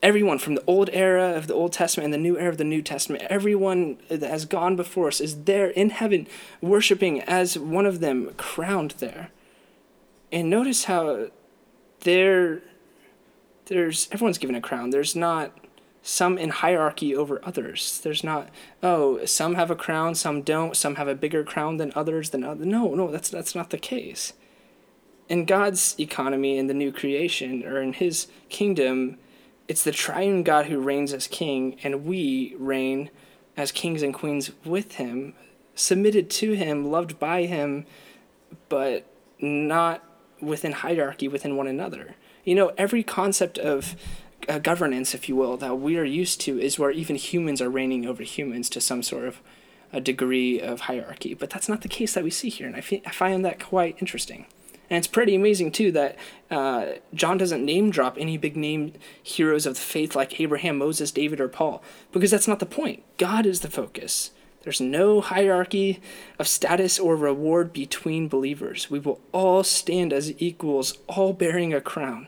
everyone 0.02 0.38
from 0.38 0.54
the 0.54 0.64
old 0.66 0.90
era 0.92 1.36
of 1.36 1.46
the 1.46 1.54
Old 1.54 1.72
Testament 1.72 2.06
and 2.06 2.14
the 2.14 2.18
new 2.18 2.38
era 2.38 2.48
of 2.48 2.58
the 2.58 2.64
New 2.64 2.82
Testament, 2.82 3.24
everyone 3.28 3.98
that 4.08 4.22
has 4.22 4.44
gone 4.44 4.76
before 4.76 5.08
us 5.08 5.20
is 5.20 5.44
there 5.44 5.68
in 5.68 5.90
heaven, 5.90 6.26
worshiping 6.60 7.20
as 7.22 7.58
one 7.58 7.86
of 7.86 8.00
them, 8.00 8.32
crowned 8.36 8.92
there. 8.92 9.30
And 10.32 10.48
notice 10.48 10.84
how 10.84 11.28
there, 12.00 12.62
there's 13.66 14.08
everyone's 14.12 14.38
given 14.38 14.56
a 14.56 14.60
crown. 14.60 14.90
There's 14.90 15.16
not 15.16 15.52
some 16.02 16.38
in 16.38 16.50
hierarchy 16.50 17.14
over 17.14 17.40
others. 17.44 18.00
There's 18.02 18.24
not 18.24 18.48
oh 18.82 19.24
some 19.24 19.54
have 19.54 19.70
a 19.70 19.76
crown, 19.76 20.14
some 20.14 20.42
don't. 20.42 20.76
Some 20.76 20.96
have 20.96 21.08
a 21.08 21.14
bigger 21.14 21.44
crown 21.44 21.76
than 21.76 21.92
others 21.94 22.30
than 22.30 22.44
other. 22.44 22.64
No, 22.64 22.94
no, 22.94 23.10
that's 23.10 23.28
that's 23.28 23.54
not 23.54 23.70
the 23.70 23.78
case. 23.78 24.32
In 25.28 25.44
God's 25.44 25.94
economy 25.98 26.58
in 26.58 26.66
the 26.66 26.74
new 26.74 26.90
creation 26.90 27.64
or 27.64 27.80
in 27.80 27.92
His 27.92 28.26
kingdom 28.48 29.18
it's 29.70 29.84
the 29.84 29.92
triune 29.92 30.42
God 30.42 30.66
who 30.66 30.80
reigns 30.80 31.12
as 31.12 31.28
king, 31.28 31.76
and 31.84 32.04
we 32.04 32.56
reign 32.58 33.08
as 33.56 33.70
kings 33.70 34.02
and 34.02 34.12
queens 34.12 34.50
with 34.64 34.94
him, 34.96 35.32
submitted 35.76 36.28
to 36.30 36.54
him, 36.54 36.90
loved 36.90 37.20
by 37.20 37.44
him, 37.46 37.86
but 38.68 39.06
not 39.38 40.02
within 40.40 40.72
hierarchy 40.72 41.28
within 41.28 41.56
one 41.56 41.68
another. 41.68 42.16
You 42.42 42.56
know, 42.56 42.72
every 42.76 43.04
concept 43.04 43.58
of 43.58 43.94
uh, 44.48 44.58
governance, 44.58 45.14
if 45.14 45.28
you 45.28 45.36
will, 45.36 45.56
that 45.58 45.78
we 45.78 45.96
are 45.98 46.04
used 46.04 46.40
to 46.42 46.58
is 46.58 46.78
where 46.78 46.90
even 46.90 47.16
humans 47.16 47.60
are 47.60 47.70
reigning 47.70 48.06
over 48.06 48.22
humans 48.22 48.70
to 48.70 48.80
some 48.80 49.02
sort 49.02 49.24
of 49.24 49.40
a 49.92 50.00
degree 50.00 50.60
of 50.60 50.82
hierarchy. 50.82 51.34
But 51.34 51.50
that's 51.50 51.68
not 51.68 51.82
the 51.82 51.88
case 51.88 52.14
that 52.14 52.24
we 52.24 52.30
see 52.30 52.48
here, 52.48 52.66
and 52.66 52.76
I, 52.76 52.80
fi- 52.80 53.02
I 53.06 53.10
find 53.10 53.44
that 53.44 53.60
quite 53.60 53.96
interesting. 54.00 54.46
And 54.88 54.98
it's 54.98 55.06
pretty 55.06 55.36
amazing, 55.36 55.70
too, 55.70 55.92
that 55.92 56.16
uh, 56.50 56.86
John 57.14 57.38
doesn't 57.38 57.64
name 57.64 57.90
drop 57.90 58.16
any 58.18 58.36
big 58.36 58.56
name 58.56 58.92
heroes 59.22 59.64
of 59.64 59.74
the 59.74 59.80
faith 59.80 60.16
like 60.16 60.40
Abraham, 60.40 60.78
Moses, 60.78 61.12
David, 61.12 61.40
or 61.40 61.48
Paul, 61.48 61.82
because 62.10 62.32
that's 62.32 62.48
not 62.48 62.58
the 62.58 62.66
point. 62.66 63.04
God 63.16 63.46
is 63.46 63.60
the 63.60 63.70
focus. 63.70 64.32
There's 64.62 64.80
no 64.80 65.20
hierarchy 65.20 66.00
of 66.38 66.48
status 66.48 66.98
or 66.98 67.16
reward 67.16 67.72
between 67.72 68.28
believers. 68.28 68.90
We 68.90 68.98
will 68.98 69.20
all 69.32 69.62
stand 69.62 70.12
as 70.12 70.34
equals, 70.40 70.98
all 71.06 71.32
bearing 71.32 71.72
a 71.72 71.80
crown. 71.80 72.26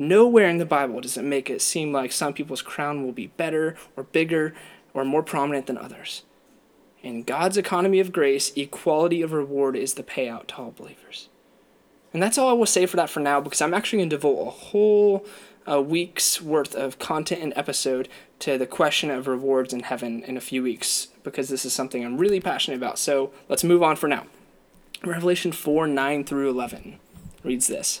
Nowhere 0.00 0.48
in 0.48 0.56
the 0.56 0.64
Bible 0.64 1.02
does 1.02 1.18
it 1.18 1.24
make 1.24 1.50
it 1.50 1.60
seem 1.60 1.92
like 1.92 2.10
some 2.10 2.32
people's 2.32 2.62
crown 2.62 3.04
will 3.04 3.12
be 3.12 3.26
better 3.26 3.76
or 3.98 4.04
bigger 4.04 4.54
or 4.94 5.04
more 5.04 5.22
prominent 5.22 5.66
than 5.66 5.76
others. 5.76 6.22
In 7.02 7.22
God's 7.22 7.58
economy 7.58 8.00
of 8.00 8.10
grace, 8.10 8.50
equality 8.56 9.20
of 9.20 9.34
reward 9.34 9.76
is 9.76 9.92
the 9.92 10.02
payout 10.02 10.46
to 10.46 10.56
all 10.56 10.70
believers. 10.70 11.28
And 12.14 12.22
that's 12.22 12.38
all 12.38 12.48
I 12.48 12.54
will 12.54 12.64
say 12.64 12.86
for 12.86 12.96
that 12.96 13.10
for 13.10 13.20
now 13.20 13.42
because 13.42 13.60
I'm 13.60 13.74
actually 13.74 13.98
going 13.98 14.08
to 14.08 14.16
devote 14.16 14.40
a 14.40 14.50
whole 14.50 15.26
uh, 15.70 15.82
week's 15.82 16.40
worth 16.40 16.74
of 16.74 16.98
content 16.98 17.42
and 17.42 17.52
episode 17.54 18.08
to 18.38 18.56
the 18.56 18.66
question 18.66 19.10
of 19.10 19.26
rewards 19.28 19.74
in 19.74 19.80
heaven 19.80 20.22
in 20.22 20.38
a 20.38 20.40
few 20.40 20.62
weeks 20.62 21.08
because 21.22 21.50
this 21.50 21.66
is 21.66 21.74
something 21.74 22.02
I'm 22.02 22.16
really 22.16 22.40
passionate 22.40 22.78
about. 22.78 22.98
So 22.98 23.32
let's 23.50 23.64
move 23.64 23.82
on 23.82 23.96
for 23.96 24.08
now. 24.08 24.24
Revelation 25.04 25.52
4 25.52 25.86
9 25.86 26.24
through 26.24 26.48
11 26.48 26.98
reads 27.44 27.66
this. 27.66 28.00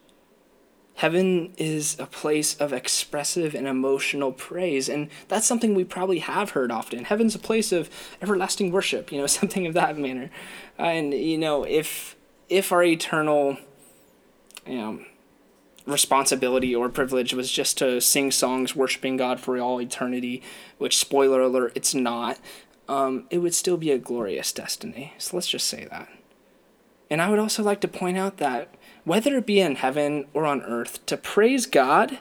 Heaven 1.01 1.51
is 1.57 1.97
a 1.97 2.05
place 2.05 2.53
of 2.57 2.71
expressive 2.71 3.55
and 3.55 3.67
emotional 3.67 4.31
praise, 4.31 4.87
and 4.87 5.09
that's 5.29 5.47
something 5.47 5.73
we 5.73 5.83
probably 5.83 6.19
have 6.19 6.51
heard 6.51 6.71
often. 6.71 7.05
Heaven's 7.05 7.33
a 7.33 7.39
place 7.39 7.71
of 7.71 7.89
everlasting 8.21 8.71
worship, 8.71 9.11
you 9.11 9.19
know, 9.19 9.25
something 9.41 9.65
of 9.65 9.73
that 9.73 9.97
manner. 9.97 10.29
Uh, 10.77 10.83
and 10.83 11.11
you 11.11 11.39
know, 11.39 11.63
if 11.63 12.15
if 12.49 12.71
our 12.71 12.83
eternal, 12.83 13.57
you 14.67 14.75
know, 14.75 14.99
responsibility 15.87 16.75
or 16.75 16.87
privilege 16.87 17.33
was 17.33 17.51
just 17.51 17.79
to 17.79 17.99
sing 17.99 18.29
songs 18.29 18.75
worshiping 18.75 19.17
God 19.17 19.39
for 19.39 19.57
all 19.57 19.81
eternity, 19.81 20.43
which 20.77 20.99
spoiler 20.99 21.41
alert, 21.41 21.71
it's 21.73 21.95
not. 21.95 22.37
Um, 22.87 23.25
it 23.31 23.39
would 23.39 23.55
still 23.55 23.77
be 23.77 23.89
a 23.89 23.97
glorious 23.97 24.51
destiny. 24.51 25.15
So 25.17 25.35
let's 25.35 25.49
just 25.49 25.65
say 25.65 25.87
that. 25.89 26.09
And 27.09 27.23
I 27.23 27.31
would 27.31 27.39
also 27.39 27.63
like 27.63 27.81
to 27.81 27.87
point 27.87 28.19
out 28.19 28.37
that 28.37 28.75
whether 29.03 29.37
it 29.37 29.45
be 29.45 29.59
in 29.59 29.75
heaven 29.75 30.25
or 30.33 30.45
on 30.45 30.61
earth, 30.61 31.05
to 31.07 31.17
praise 31.17 31.65
God 31.65 32.19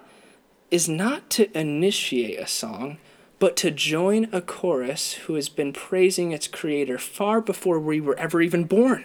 is 0.71 0.89
not 0.89 1.29
to 1.31 1.59
initiate 1.59 2.39
a 2.39 2.47
song, 2.47 2.99
but 3.39 3.57
to 3.57 3.71
join 3.71 4.29
a 4.33 4.41
chorus 4.41 5.15
who 5.15 5.35
has 5.35 5.49
been 5.49 5.73
praising 5.73 6.31
its 6.33 6.47
creator 6.47 6.99
far 6.99 7.41
before 7.41 7.81
we 7.81 8.01
were 8.01 8.19
ever 8.19 8.41
even 8.41 8.65
born. 8.65 9.05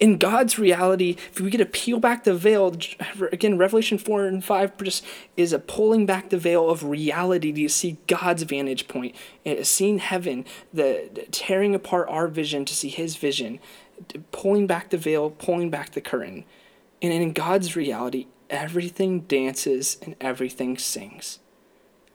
In 0.00 0.16
God's 0.16 0.58
reality, 0.60 1.16
if 1.32 1.40
we 1.40 1.50
get 1.50 1.58
to 1.58 1.66
peel 1.66 1.98
back 1.98 2.22
the 2.22 2.34
veil, 2.34 2.76
again, 3.32 3.58
Revelation 3.58 3.98
4 3.98 4.26
and 4.26 4.44
5 4.44 4.78
just 4.78 5.04
is 5.36 5.52
a 5.52 5.58
pulling 5.58 6.06
back 6.06 6.30
the 6.30 6.38
veil 6.38 6.70
of 6.70 6.84
reality 6.84 7.52
to 7.52 7.68
see 7.68 7.98
God's 8.06 8.44
vantage 8.44 8.86
point, 8.86 9.16
seeing 9.62 9.98
heaven, 9.98 10.44
the, 10.72 11.26
tearing 11.32 11.74
apart 11.74 12.08
our 12.08 12.28
vision 12.28 12.64
to 12.64 12.74
see 12.74 12.88
his 12.88 13.16
vision, 13.16 13.58
pulling 14.30 14.68
back 14.68 14.90
the 14.90 14.96
veil, 14.96 15.30
pulling 15.30 15.68
back 15.68 15.90
the 15.90 16.00
curtain. 16.00 16.44
And 17.00 17.12
in 17.12 17.32
God's 17.32 17.76
reality, 17.76 18.26
everything 18.50 19.20
dances 19.20 19.98
and 20.02 20.16
everything 20.20 20.78
sings. 20.78 21.38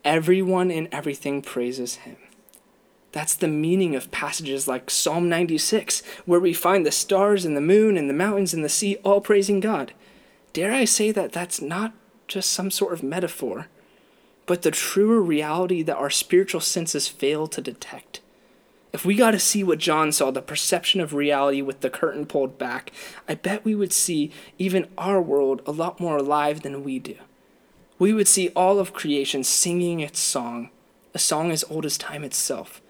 Everyone 0.03 0.69
and 0.69 0.89
everything 0.91 1.41
praises 1.41 1.95
him. 1.95 2.17
That's 3.13 3.35
the 3.35 3.47
meaning 3.47 3.95
of 3.95 4.11
passages 4.11 4.67
like 4.67 4.89
Psalm 4.89 5.29
96, 5.29 6.01
where 6.25 6.39
we 6.39 6.51
find 6.51 6.85
the 6.85 6.91
stars 6.91 7.45
and 7.45 7.55
the 7.55 7.61
moon 7.61 7.95
and 7.95 8.09
the 8.09 8.13
mountains 8.13 8.53
and 8.53 8.65
the 8.65 8.69
sea 8.69 8.97
all 9.03 9.21
praising 9.21 9.59
God. 9.59 9.93
Dare 10.51 10.73
I 10.73 10.85
say 10.85 11.11
that 11.11 11.31
that's 11.31 11.61
not 11.61 11.93
just 12.27 12.49
some 12.49 12.71
sort 12.71 12.93
of 12.93 13.03
metaphor, 13.03 13.67
but 14.45 14.63
the 14.63 14.71
truer 14.71 15.21
reality 15.21 15.83
that 15.83 15.95
our 15.95 16.09
spiritual 16.09 16.59
senses 16.59 17.07
fail 17.07 17.47
to 17.47 17.61
detect. 17.61 18.19
If 18.93 19.05
we 19.05 19.15
got 19.15 19.31
to 19.31 19.39
see 19.39 19.63
what 19.63 19.79
John 19.79 20.11
saw, 20.11 20.29
the 20.29 20.41
perception 20.41 21.01
of 21.01 21.15
reality 21.15 21.63
with 21.63 21.81
the 21.81 21.89
curtain 21.89 22.27
pulled 22.27 22.59
back, 22.59 22.91
I 23.27 23.33
bet 23.33 23.65
we 23.65 23.73
would 23.73 23.91
see 23.91 24.31
even 24.59 24.87
our 24.99 25.19
world 25.19 25.63
a 25.65 25.71
lot 25.71 25.99
more 25.99 26.17
alive 26.17 26.61
than 26.61 26.83
we 26.83 26.99
do. 26.99 27.15
We 27.97 28.13
would 28.13 28.27
see 28.27 28.49
all 28.49 28.77
of 28.77 28.93
creation 28.93 29.43
singing 29.43 29.99
its 29.99 30.19
song, 30.19 30.69
a 31.13 31.19
song 31.19 31.49
as 31.49 31.63
old 31.71 31.85
as 31.85 31.97
time 31.97 32.23
itself. 32.23 32.81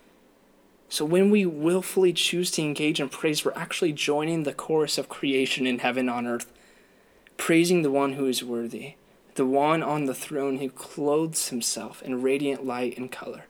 So 0.90 1.06
when 1.06 1.32
we 1.32 1.46
willfully 1.46 2.12
choose 2.12 2.52
to 2.52 2.62
engage 2.62 3.00
in 3.00 3.08
praise, 3.08 3.46
we're 3.46 3.54
actually 3.54 3.94
joining 3.94 4.44
the 4.44 4.54
chorus 4.54 4.98
of 4.98 5.10
creation 5.10 5.66
in 5.66 5.80
heaven 5.80 6.10
on 6.10 6.28
earth, 6.28 6.52
praising 7.38 7.82
the 7.82 7.92
one 7.92 8.14
who 8.14 8.26
is 8.26 8.44
worthy, 8.44 8.96
the 9.36 9.46
one 9.46 9.82
on 9.82 10.06
the 10.06 10.14
throne 10.14 10.58
who 10.58 10.70
clothes 10.70 11.48
himself 11.48 12.02
in 12.04 12.22
radiant 12.22 12.66
light 12.66 12.98
and 12.98 13.12
color. 13.12 13.46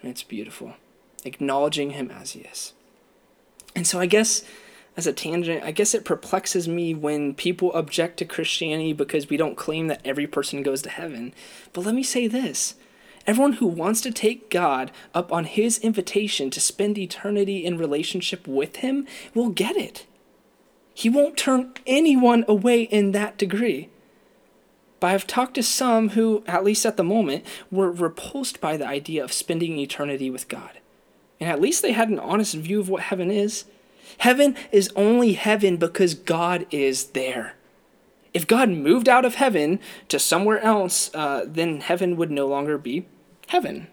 And 0.00 0.10
it's 0.10 0.22
beautiful, 0.22 0.74
acknowledging 1.24 1.90
him 1.90 2.10
as 2.10 2.32
he 2.32 2.40
is. 2.40 2.72
And 3.74 3.86
so 3.86 3.98
I 3.98 4.06
guess 4.06 4.44
as 4.96 5.06
a 5.06 5.12
tangent, 5.12 5.64
I 5.64 5.70
guess 5.70 5.94
it 5.94 6.04
perplexes 6.04 6.68
me 6.68 6.94
when 6.94 7.34
people 7.34 7.72
object 7.72 8.18
to 8.18 8.24
Christianity 8.24 8.92
because 8.92 9.30
we 9.30 9.36
don't 9.36 9.56
claim 9.56 9.86
that 9.86 10.02
every 10.04 10.26
person 10.26 10.62
goes 10.62 10.82
to 10.82 10.90
heaven. 10.90 11.32
But 11.72 11.86
let 11.86 11.94
me 11.94 12.02
say 12.02 12.26
this 12.26 12.74
Everyone 13.26 13.54
who 13.54 13.66
wants 13.66 14.00
to 14.02 14.10
take 14.10 14.50
God 14.50 14.90
up 15.14 15.32
on 15.32 15.44
his 15.44 15.78
invitation 15.78 16.50
to 16.50 16.60
spend 16.60 16.98
eternity 16.98 17.64
in 17.64 17.78
relationship 17.78 18.46
with 18.46 18.76
him 18.76 19.06
will 19.34 19.50
get 19.50 19.76
it. 19.76 20.06
He 20.92 21.08
won't 21.08 21.36
turn 21.38 21.72
anyone 21.86 22.44
away 22.46 22.82
in 22.82 23.12
that 23.12 23.38
degree. 23.38 23.88
But 25.00 25.08
I've 25.08 25.26
talked 25.26 25.54
to 25.54 25.62
some 25.62 26.10
who, 26.10 26.44
at 26.46 26.64
least 26.64 26.84
at 26.84 26.96
the 26.96 27.04
moment, 27.04 27.44
were 27.70 27.90
repulsed 27.90 28.60
by 28.60 28.76
the 28.76 28.86
idea 28.86 29.24
of 29.24 29.32
spending 29.32 29.78
eternity 29.78 30.30
with 30.30 30.48
God. 30.48 30.78
And 31.42 31.50
at 31.50 31.60
least 31.60 31.82
they 31.82 31.90
had 31.90 32.08
an 32.08 32.20
honest 32.20 32.54
view 32.54 32.78
of 32.78 32.88
what 32.88 33.02
heaven 33.02 33.28
is. 33.28 33.64
Heaven 34.18 34.54
is 34.70 34.92
only 34.94 35.32
heaven 35.32 35.76
because 35.76 36.14
God 36.14 36.66
is 36.70 37.06
there. 37.06 37.56
If 38.32 38.46
God 38.46 38.68
moved 38.68 39.08
out 39.08 39.24
of 39.24 39.34
heaven 39.34 39.80
to 40.06 40.20
somewhere 40.20 40.60
else, 40.60 41.12
uh, 41.16 41.44
then 41.44 41.80
heaven 41.80 42.14
would 42.14 42.30
no 42.30 42.46
longer 42.46 42.78
be 42.78 43.06
heaven. 43.48 43.88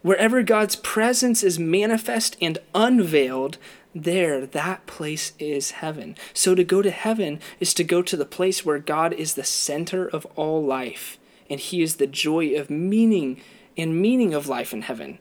Wherever 0.00 0.42
God's 0.42 0.76
presence 0.76 1.42
is 1.42 1.58
manifest 1.58 2.34
and 2.40 2.56
unveiled, 2.74 3.58
there, 3.94 4.46
that 4.46 4.86
place 4.86 5.34
is 5.38 5.72
heaven. 5.72 6.16
So 6.32 6.54
to 6.54 6.64
go 6.64 6.80
to 6.80 6.90
heaven 6.90 7.40
is 7.60 7.74
to 7.74 7.84
go 7.84 8.00
to 8.00 8.16
the 8.16 8.24
place 8.24 8.64
where 8.64 8.78
God 8.78 9.12
is 9.12 9.34
the 9.34 9.44
center 9.44 10.08
of 10.08 10.24
all 10.34 10.64
life, 10.64 11.18
and 11.50 11.60
He 11.60 11.82
is 11.82 11.96
the 11.96 12.06
joy 12.06 12.54
of 12.54 12.70
meaning 12.70 13.42
and 13.76 14.00
meaning 14.00 14.32
of 14.32 14.48
life 14.48 14.72
in 14.72 14.80
heaven. 14.80 15.18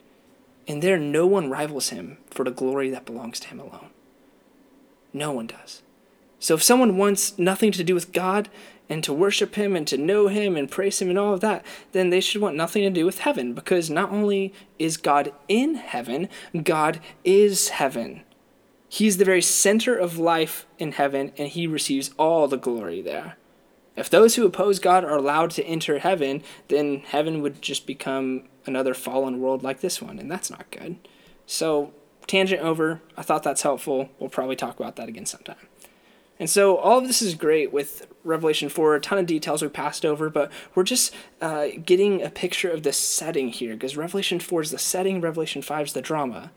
And 0.67 0.81
there, 0.81 0.97
no 0.97 1.27
one 1.27 1.49
rivals 1.49 1.89
Him 1.89 2.17
for 2.29 2.43
the 2.43 2.51
glory 2.51 2.89
that 2.89 3.05
belongs 3.05 3.39
to 3.41 3.47
Him 3.47 3.59
alone. 3.59 3.89
No 5.13 5.31
one 5.31 5.47
does. 5.47 5.81
So 6.39 6.55
if 6.55 6.63
someone 6.63 6.97
wants 6.97 7.37
nothing 7.39 7.71
to 7.71 7.83
do 7.83 7.93
with 7.93 8.11
God 8.11 8.49
and 8.89 9.03
to 9.03 9.13
worship 9.13 9.55
Him 9.55 9.75
and 9.75 9.87
to 9.87 9.97
know 9.97 10.27
Him 10.27 10.55
and 10.55 10.69
praise 10.69 11.01
Him 11.01 11.09
and 11.09 11.17
all 11.17 11.33
of 11.33 11.39
that, 11.41 11.65
then 11.91 12.09
they 12.09 12.21
should 12.21 12.41
want 12.41 12.55
nothing 12.55 12.83
to 12.83 12.89
do 12.89 13.05
with 13.05 13.19
heaven 13.19 13.53
because 13.53 13.89
not 13.89 14.11
only 14.11 14.53
is 14.77 14.97
God 14.97 15.33
in 15.47 15.75
heaven, 15.75 16.29
God 16.63 16.99
is 17.23 17.69
heaven. 17.69 18.21
He's 18.89 19.17
the 19.17 19.25
very 19.25 19.41
center 19.41 19.95
of 19.95 20.17
life 20.17 20.67
in 20.77 20.93
heaven 20.93 21.31
and 21.37 21.49
He 21.49 21.67
receives 21.67 22.11
all 22.17 22.47
the 22.47 22.57
glory 22.57 23.01
there. 23.01 23.37
If 23.95 24.09
those 24.09 24.35
who 24.35 24.45
oppose 24.45 24.79
God 24.79 25.03
are 25.03 25.15
allowed 25.15 25.51
to 25.51 25.63
enter 25.63 25.99
heaven, 25.99 26.43
then 26.67 26.99
heaven 27.05 27.41
would 27.41 27.61
just 27.61 27.87
become 27.87 28.43
another 28.65 28.93
fallen 28.93 29.39
world 29.39 29.63
like 29.63 29.81
this 29.81 30.01
one, 30.01 30.19
and 30.19 30.29
that's 30.29 30.49
not 30.49 30.69
good. 30.71 30.97
So, 31.45 31.93
tangent 32.27 32.61
over. 32.61 33.01
I 33.15 33.21
thought 33.21 33.43
that's 33.43 33.61
helpful. 33.61 34.09
We'll 34.19 34.29
probably 34.29 34.55
talk 34.55 34.79
about 34.79 34.95
that 34.95 35.07
again 35.07 35.25
sometime. 35.25 35.67
And 36.39 36.49
so 36.49 36.77
all 36.77 36.97
of 36.97 37.07
this 37.07 37.21
is 37.21 37.33
great 37.33 37.71
with 37.71 38.07
Revelation 38.23 38.67
4, 38.67 38.95
a 38.95 38.99
ton 38.99 39.17
of 39.17 39.25
details 39.25 39.61
we 39.61 39.69
passed 39.69 40.05
over, 40.05 40.29
but 40.29 40.51
we're 40.73 40.83
just 40.83 41.13
uh, 41.39 41.67
getting 41.85 42.21
a 42.21 42.29
picture 42.29 42.69
of 42.69 42.83
the 42.83 42.91
setting 42.91 43.49
here 43.49 43.73
because 43.73 43.95
Revelation 43.95 44.39
4 44.39 44.63
is 44.63 44.71
the 44.71 44.77
setting, 44.77 45.21
Revelation 45.21 45.61
5 45.61 45.87
is 45.87 45.93
the 45.93 46.01
drama. 46.01 46.51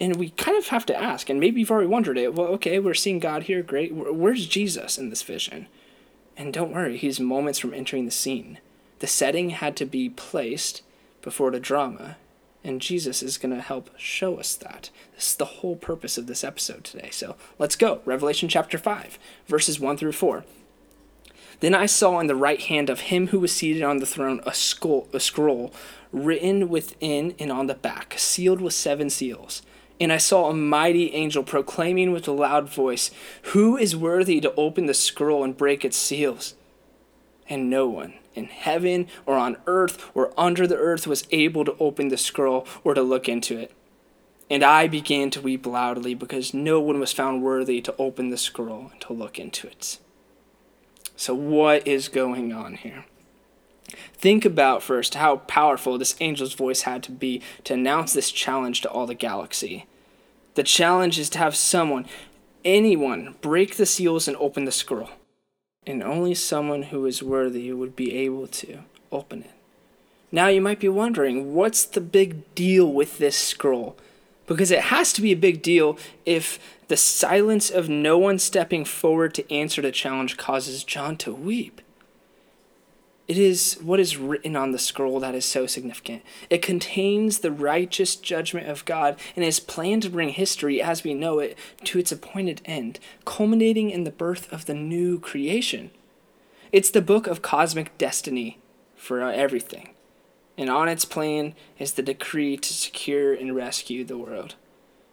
And 0.00 0.16
we 0.16 0.30
kind 0.30 0.58
of 0.58 0.68
have 0.68 0.84
to 0.86 0.96
ask, 0.96 1.30
and 1.30 1.38
maybe 1.38 1.60
you've 1.60 1.70
already 1.70 1.86
wondered 1.86 2.18
it 2.18 2.34
well, 2.34 2.48
okay, 2.48 2.78
we're 2.80 2.94
seeing 2.94 3.20
God 3.20 3.44
here, 3.44 3.62
great. 3.62 3.94
Where's 3.94 4.46
Jesus 4.46 4.98
in 4.98 5.10
this 5.10 5.22
vision? 5.22 5.68
And 6.36 6.52
don't 6.52 6.72
worry, 6.72 6.96
he's 6.96 7.18
moments 7.18 7.58
from 7.58 7.72
entering 7.72 8.04
the 8.04 8.10
scene. 8.10 8.58
The 8.98 9.06
setting 9.06 9.50
had 9.50 9.76
to 9.76 9.86
be 9.86 10.08
placed 10.08 10.82
before 11.22 11.50
the 11.50 11.60
drama, 11.60 12.16
and 12.62 12.80
Jesus 12.80 13.22
is 13.22 13.38
going 13.38 13.54
to 13.54 13.62
help 13.62 13.90
show 13.96 14.38
us 14.38 14.54
that. 14.56 14.90
This 15.14 15.30
is 15.30 15.36
the 15.36 15.44
whole 15.44 15.76
purpose 15.76 16.18
of 16.18 16.26
this 16.26 16.44
episode 16.44 16.84
today. 16.84 17.08
So 17.10 17.36
let's 17.58 17.76
go. 17.76 18.00
Revelation 18.04 18.48
chapter 18.48 18.78
5, 18.78 19.18
verses 19.46 19.80
1 19.80 19.96
through 19.96 20.12
4. 20.12 20.44
Then 21.60 21.74
I 21.74 21.86
saw 21.86 22.20
in 22.20 22.26
the 22.26 22.36
right 22.36 22.60
hand 22.60 22.90
of 22.90 23.00
him 23.00 23.28
who 23.28 23.40
was 23.40 23.52
seated 23.52 23.82
on 23.82 23.98
the 23.98 24.06
throne 24.06 24.40
a, 24.44 24.52
skull, 24.52 25.08
a 25.12 25.20
scroll 25.20 25.72
written 26.12 26.68
within 26.68 27.34
and 27.38 27.50
on 27.50 27.66
the 27.66 27.74
back, 27.74 28.14
sealed 28.18 28.60
with 28.60 28.74
seven 28.74 29.08
seals. 29.08 29.62
And 29.98 30.12
I 30.12 30.18
saw 30.18 30.50
a 30.50 30.54
mighty 30.54 31.14
angel 31.14 31.42
proclaiming 31.42 32.12
with 32.12 32.28
a 32.28 32.32
loud 32.32 32.68
voice, 32.68 33.10
Who 33.52 33.76
is 33.76 33.96
worthy 33.96 34.40
to 34.40 34.54
open 34.54 34.86
the 34.86 34.94
scroll 34.94 35.42
and 35.42 35.56
break 35.56 35.84
its 35.84 35.96
seals? 35.96 36.54
And 37.48 37.70
no 37.70 37.88
one 37.88 38.14
in 38.34 38.46
heaven 38.46 39.08
or 39.24 39.36
on 39.36 39.56
earth 39.66 40.10
or 40.14 40.32
under 40.38 40.66
the 40.66 40.76
earth 40.76 41.06
was 41.06 41.26
able 41.30 41.64
to 41.64 41.76
open 41.80 42.08
the 42.08 42.18
scroll 42.18 42.66
or 42.84 42.94
to 42.94 43.02
look 43.02 43.28
into 43.28 43.58
it. 43.58 43.72
And 44.48 44.62
I 44.62 44.86
began 44.86 45.30
to 45.30 45.40
weep 45.40 45.66
loudly 45.66 46.14
because 46.14 46.54
no 46.54 46.80
one 46.80 47.00
was 47.00 47.12
found 47.12 47.42
worthy 47.42 47.80
to 47.80 47.94
open 47.98 48.30
the 48.30 48.36
scroll 48.36 48.90
and 48.92 49.00
to 49.02 49.12
look 49.12 49.38
into 49.38 49.66
it. 49.66 49.98
So, 51.16 51.34
what 51.34 51.86
is 51.86 52.08
going 52.08 52.52
on 52.52 52.74
here? 52.74 53.06
Think 54.14 54.44
about 54.44 54.82
first 54.82 55.14
how 55.14 55.36
powerful 55.36 55.98
this 55.98 56.16
angel's 56.20 56.54
voice 56.54 56.82
had 56.82 57.02
to 57.04 57.12
be 57.12 57.42
to 57.64 57.74
announce 57.74 58.12
this 58.12 58.30
challenge 58.30 58.80
to 58.82 58.90
all 58.90 59.06
the 59.06 59.14
galaxy. 59.14 59.86
The 60.54 60.62
challenge 60.62 61.18
is 61.18 61.30
to 61.30 61.38
have 61.38 61.54
someone, 61.54 62.06
anyone, 62.64 63.36
break 63.40 63.76
the 63.76 63.86
seals 63.86 64.26
and 64.26 64.36
open 64.38 64.64
the 64.64 64.72
scroll 64.72 65.10
and 65.86 66.02
only 66.02 66.34
someone 66.34 66.84
who 66.84 67.06
is 67.06 67.22
worthy 67.22 67.72
would 67.72 67.94
be 67.94 68.14
able 68.16 68.46
to 68.48 68.80
open 69.12 69.42
it. 69.42 69.50
Now 70.32 70.48
you 70.48 70.60
might 70.60 70.80
be 70.80 70.88
wondering, 70.88 71.54
what's 71.54 71.84
the 71.84 72.00
big 72.00 72.54
deal 72.54 72.92
with 72.92 73.18
this 73.18 73.36
scroll? 73.36 73.96
Because 74.46 74.70
it 74.70 74.84
has 74.84 75.12
to 75.12 75.22
be 75.22 75.32
a 75.32 75.36
big 75.36 75.62
deal 75.62 75.96
if 76.24 76.58
the 76.88 76.96
silence 76.96 77.70
of 77.70 77.88
no 77.88 78.18
one 78.18 78.38
stepping 78.38 78.84
forward 78.84 79.34
to 79.34 79.52
answer 79.52 79.80
the 79.80 79.92
challenge 79.92 80.36
causes 80.36 80.84
John 80.84 81.16
to 81.18 81.32
weep. 81.32 81.80
It 83.28 83.38
is 83.38 83.74
what 83.82 83.98
is 83.98 84.16
written 84.16 84.54
on 84.54 84.70
the 84.70 84.78
scroll 84.78 85.18
that 85.18 85.34
is 85.34 85.44
so 85.44 85.66
significant. 85.66 86.22
It 86.48 86.62
contains 86.62 87.40
the 87.40 87.50
righteous 87.50 88.14
judgment 88.14 88.68
of 88.68 88.84
God 88.84 89.18
and 89.34 89.44
is 89.44 89.58
planned 89.58 90.02
to 90.02 90.10
bring 90.10 90.28
history 90.28 90.80
as 90.80 91.02
we 91.02 91.12
know 91.12 91.40
it 91.40 91.58
to 91.84 91.98
its 91.98 92.12
appointed 92.12 92.62
end, 92.64 93.00
culminating 93.24 93.90
in 93.90 94.04
the 94.04 94.12
birth 94.12 94.52
of 94.52 94.66
the 94.66 94.74
new 94.74 95.18
creation. 95.18 95.90
It's 96.70 96.90
the 96.90 97.02
book 97.02 97.26
of 97.26 97.42
cosmic 97.42 97.98
destiny 97.98 98.58
for 98.94 99.20
everything, 99.20 99.90
and 100.56 100.70
on 100.70 100.88
its 100.88 101.04
plan 101.04 101.54
is 101.78 101.94
the 101.94 102.02
decree 102.02 102.56
to 102.56 102.72
secure 102.72 103.34
and 103.34 103.56
rescue 103.56 104.04
the 104.04 104.18
world. 104.18 104.54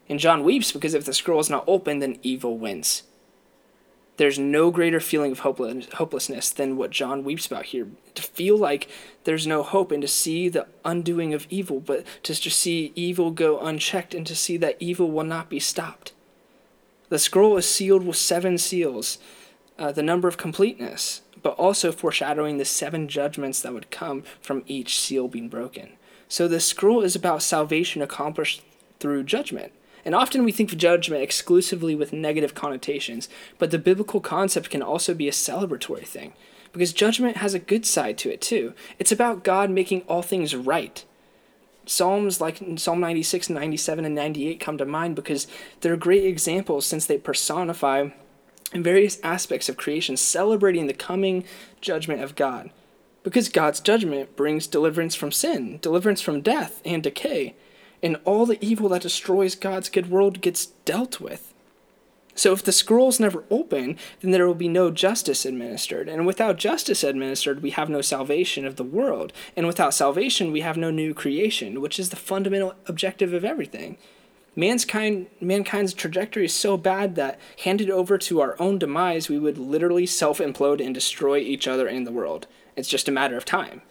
And 0.08 0.19
John 0.19 0.43
weeps 0.43 0.71
because 0.71 0.93
if 0.93 1.06
the 1.06 1.13
scroll 1.13 1.39
is 1.39 1.49
not 1.49 1.63
open, 1.67 1.99
then 1.99 2.19
evil 2.21 2.58
wins. 2.58 3.04
There's 4.17 4.38
no 4.38 4.69
greater 4.69 4.99
feeling 4.99 5.32
of 5.32 5.39
hopelessness 5.39 6.52
than 6.52 6.78
what 6.78 6.91
John 6.91 7.23
weeps 7.23 7.47
about 7.47 7.65
here. 7.65 7.88
To 8.13 8.21
feel 8.21 8.58
like 8.58 8.88
there's 9.23 9.47
no 9.47 9.63
hope 9.63 9.91
and 9.91 10.02
to 10.04 10.08
see 10.08 10.49
the 10.49 10.67
undoing 10.86 11.34
of 11.34 11.47
evil, 11.49 11.80
but 11.80 12.06
to 12.23 12.39
just 12.39 12.60
see 12.60 12.91
evil 12.95 13.32
go 13.32 13.60
unchecked 13.60 14.13
and 14.13 14.26
to 14.28 14.36
see 14.36 14.56
that 14.58 14.78
evil 14.80 15.10
will 15.10 15.23
not 15.23 15.49
be 15.49 15.60
stopped. 15.60 16.13
The 17.10 17.17
scroll 17.17 17.58
is 17.58 17.69
sealed 17.69 18.06
with 18.06 18.15
seven 18.15 18.58
seals, 18.58 19.17
uh, 19.80 19.91
the 19.91 20.04
number 20.04 20.28
of 20.28 20.38
completeness, 20.38 21.21
but 21.41 21.56
also 21.56 21.91
foreshadowing 21.91 22.58
the 22.58 22.65
seven 22.65 23.08
judgments 23.08 23.62
that 23.62 23.73
would 23.73 23.91
come 23.91 24.23
from 24.41 24.63
each 24.67 24.99
seal 24.99 25.28
being 25.28 25.49
broken. 25.49 25.93
So 26.28 26.47
the 26.47 26.60
scroll 26.60 27.02
is 27.02 27.15
about 27.15 27.43
salvation 27.43 28.02
accomplished 28.02 28.62
through 28.99 29.23
judgment. 29.23 29.73
And 30.06 30.13
often 30.13 30.44
we 30.44 30.52
think 30.52 30.72
of 30.72 30.78
judgment 30.78 31.24
exclusively 31.24 31.96
with 31.96 32.13
negative 32.13 32.54
connotations, 32.54 33.30
but 33.58 33.72
the 33.72 33.80
biblical 33.80 34.20
concept 34.20 34.70
can 34.70 34.82
also 34.82 35.13
be 35.13 35.28
a 35.28 35.32
celebratory 35.32 36.06
thing, 36.06 36.34
because 36.72 36.92
judgment 36.92 37.38
has 37.38 37.54
a 37.54 37.60
good 37.60 37.86
side 37.86 38.18
to 38.20 38.32
it 38.32 38.42
too. 38.42 38.74
It's 39.00 39.12
about 39.12 39.44
God 39.44 39.70
making 39.70 40.02
all 40.02 40.22
things 40.22 40.56
right. 40.56 41.06
Psalms 41.86 42.39
like 42.39 42.62
Psalm 42.78 43.00
96, 43.00 43.50
97, 43.50 44.06
and 44.06 44.16
98 44.16 44.60
come 44.60 44.78
to 44.78 44.86
mind 44.86 45.16
because 45.16 45.48
they're 45.82 45.98
great 45.98 46.24
examples 46.24 46.86
since 46.86 47.06
they 47.06 47.18
personify 47.18 48.10
various 48.74 49.20
aspects 49.22 49.70
of 49.70 49.78
creation, 49.78 50.18
celebrating 50.18 50.88
the 50.88 50.94
coming 50.94 51.44
judgment 51.82 52.22
of 52.22 52.36
God. 52.36 52.72
Because 53.22 53.48
God's 53.50 53.80
judgment 53.80 54.36
brings 54.36 54.68
deliverance 54.68 55.16
from 55.16 55.32
sin, 55.32 55.78
deliverance 55.82 56.22
from 56.22 56.42
death 56.42 56.82
and 56.84 57.04
decay 57.04 57.56
and 58.04 58.18
all 58.26 58.46
the 58.46 58.63
evil 58.63 58.89
that 58.89 59.02
destroys 59.02 59.56
God's 59.56 59.89
good 59.89 60.12
world 60.12 60.42
gets 60.42 60.68
dealt 60.68 61.20
with. 61.20 61.54
So 62.36 62.52
if 62.52 62.63
the 62.63 62.72
scrolls 62.72 63.20
never 63.20 63.44
open, 63.50 63.98
then 64.22 64.32
there 64.32 64.48
will 64.48 64.56
be 64.56 64.68
no 64.68 64.89
justice 64.92 65.46
administered. 65.46 66.10
And 66.10 66.26
without 66.26 66.58
justice 66.58 67.04
administered, 67.04 67.62
we 67.62 67.70
have 67.72 67.89
no 67.89 68.02
salvation 68.02 68.66
of 68.66 68.76
the 68.76 68.84
world. 68.84 69.32
And 69.56 69.68
without 69.68 69.94
salvation, 69.94 70.52
we 70.52 70.62
have 70.62 70.76
no 70.76 70.89
new 70.89 71.13
creation, 71.13 71.80
which 71.80 72.00
is 72.00 72.10
the 72.10 72.16
fundamental 72.16 72.74
objective 72.88 73.34
of 73.34 73.46
everything. 73.46 73.98
Mankind, 74.56 75.28
mankind's 75.42 75.94
trajectory 75.94 76.46
is 76.46 76.54
so 76.54 76.76
bad 76.76 77.16
that, 77.16 77.39
handed 77.63 77.89
over 77.89 78.18
to 78.20 78.42
our 78.42 78.56
own 78.60 78.78
demise, 78.78 79.30
we 79.30 79.39
would 79.39 79.58
literally 79.58 80.06
self 80.06 80.39
implode 80.39 80.84
and 80.84 80.94
destroy 80.94 81.38
each 81.38 81.68
other 81.68 81.88
and 81.88 82.06
the 82.06 82.12
world. 82.12 82.48
It's 82.76 82.89
just 82.89 83.08
a 83.08 83.12
matter 83.12 83.38
of 83.38 83.46
time. 83.46 83.82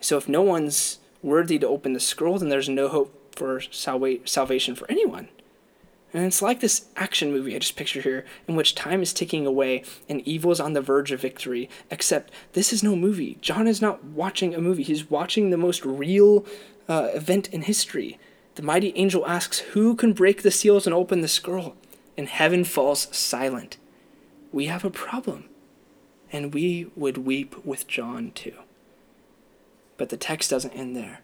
So 0.00 0.18
if 0.18 0.28
no 0.28 0.42
one's 0.42 0.98
worthy 1.22 1.58
to 1.58 1.68
open 1.68 1.94
the 1.94 2.00
scroll, 2.00 2.38
then 2.38 2.50
there's 2.50 2.68
no 2.68 2.88
hope 2.88 3.23
for 3.34 3.60
salva- 3.60 4.26
salvation 4.26 4.74
for 4.74 4.90
anyone. 4.90 5.28
And 6.14 6.24
it's 6.24 6.40
like 6.40 6.60
this 6.60 6.86
action 6.96 7.32
movie 7.32 7.56
I 7.56 7.58
just 7.58 7.74
picture 7.74 8.00
here, 8.00 8.24
in 8.46 8.54
which 8.54 8.76
time 8.76 9.02
is 9.02 9.12
ticking 9.12 9.46
away 9.46 9.82
and 10.08 10.20
evil 10.20 10.52
is 10.52 10.60
on 10.60 10.72
the 10.72 10.80
verge 10.80 11.10
of 11.10 11.20
victory. 11.20 11.68
Except 11.90 12.32
this 12.52 12.72
is 12.72 12.84
no 12.84 12.94
movie. 12.94 13.36
John 13.40 13.66
is 13.66 13.82
not 13.82 14.04
watching 14.04 14.54
a 14.54 14.60
movie, 14.60 14.84
he's 14.84 15.10
watching 15.10 15.50
the 15.50 15.56
most 15.56 15.84
real 15.84 16.46
uh, 16.88 17.08
event 17.12 17.48
in 17.48 17.62
history. 17.62 18.18
The 18.54 18.62
mighty 18.62 18.92
angel 18.94 19.26
asks, 19.26 19.58
Who 19.58 19.96
can 19.96 20.12
break 20.12 20.42
the 20.42 20.52
seals 20.52 20.86
and 20.86 20.94
open 20.94 21.20
the 21.20 21.28
scroll? 21.28 21.74
And 22.16 22.28
heaven 22.28 22.62
falls 22.62 23.08
silent. 23.10 23.76
We 24.52 24.66
have 24.66 24.84
a 24.84 24.90
problem. 24.90 25.46
And 26.30 26.54
we 26.54 26.92
would 26.94 27.18
weep 27.18 27.64
with 27.64 27.88
John 27.88 28.30
too. 28.30 28.54
But 29.96 30.10
the 30.10 30.16
text 30.16 30.50
doesn't 30.50 30.72
end 30.72 30.94
there. 30.94 31.23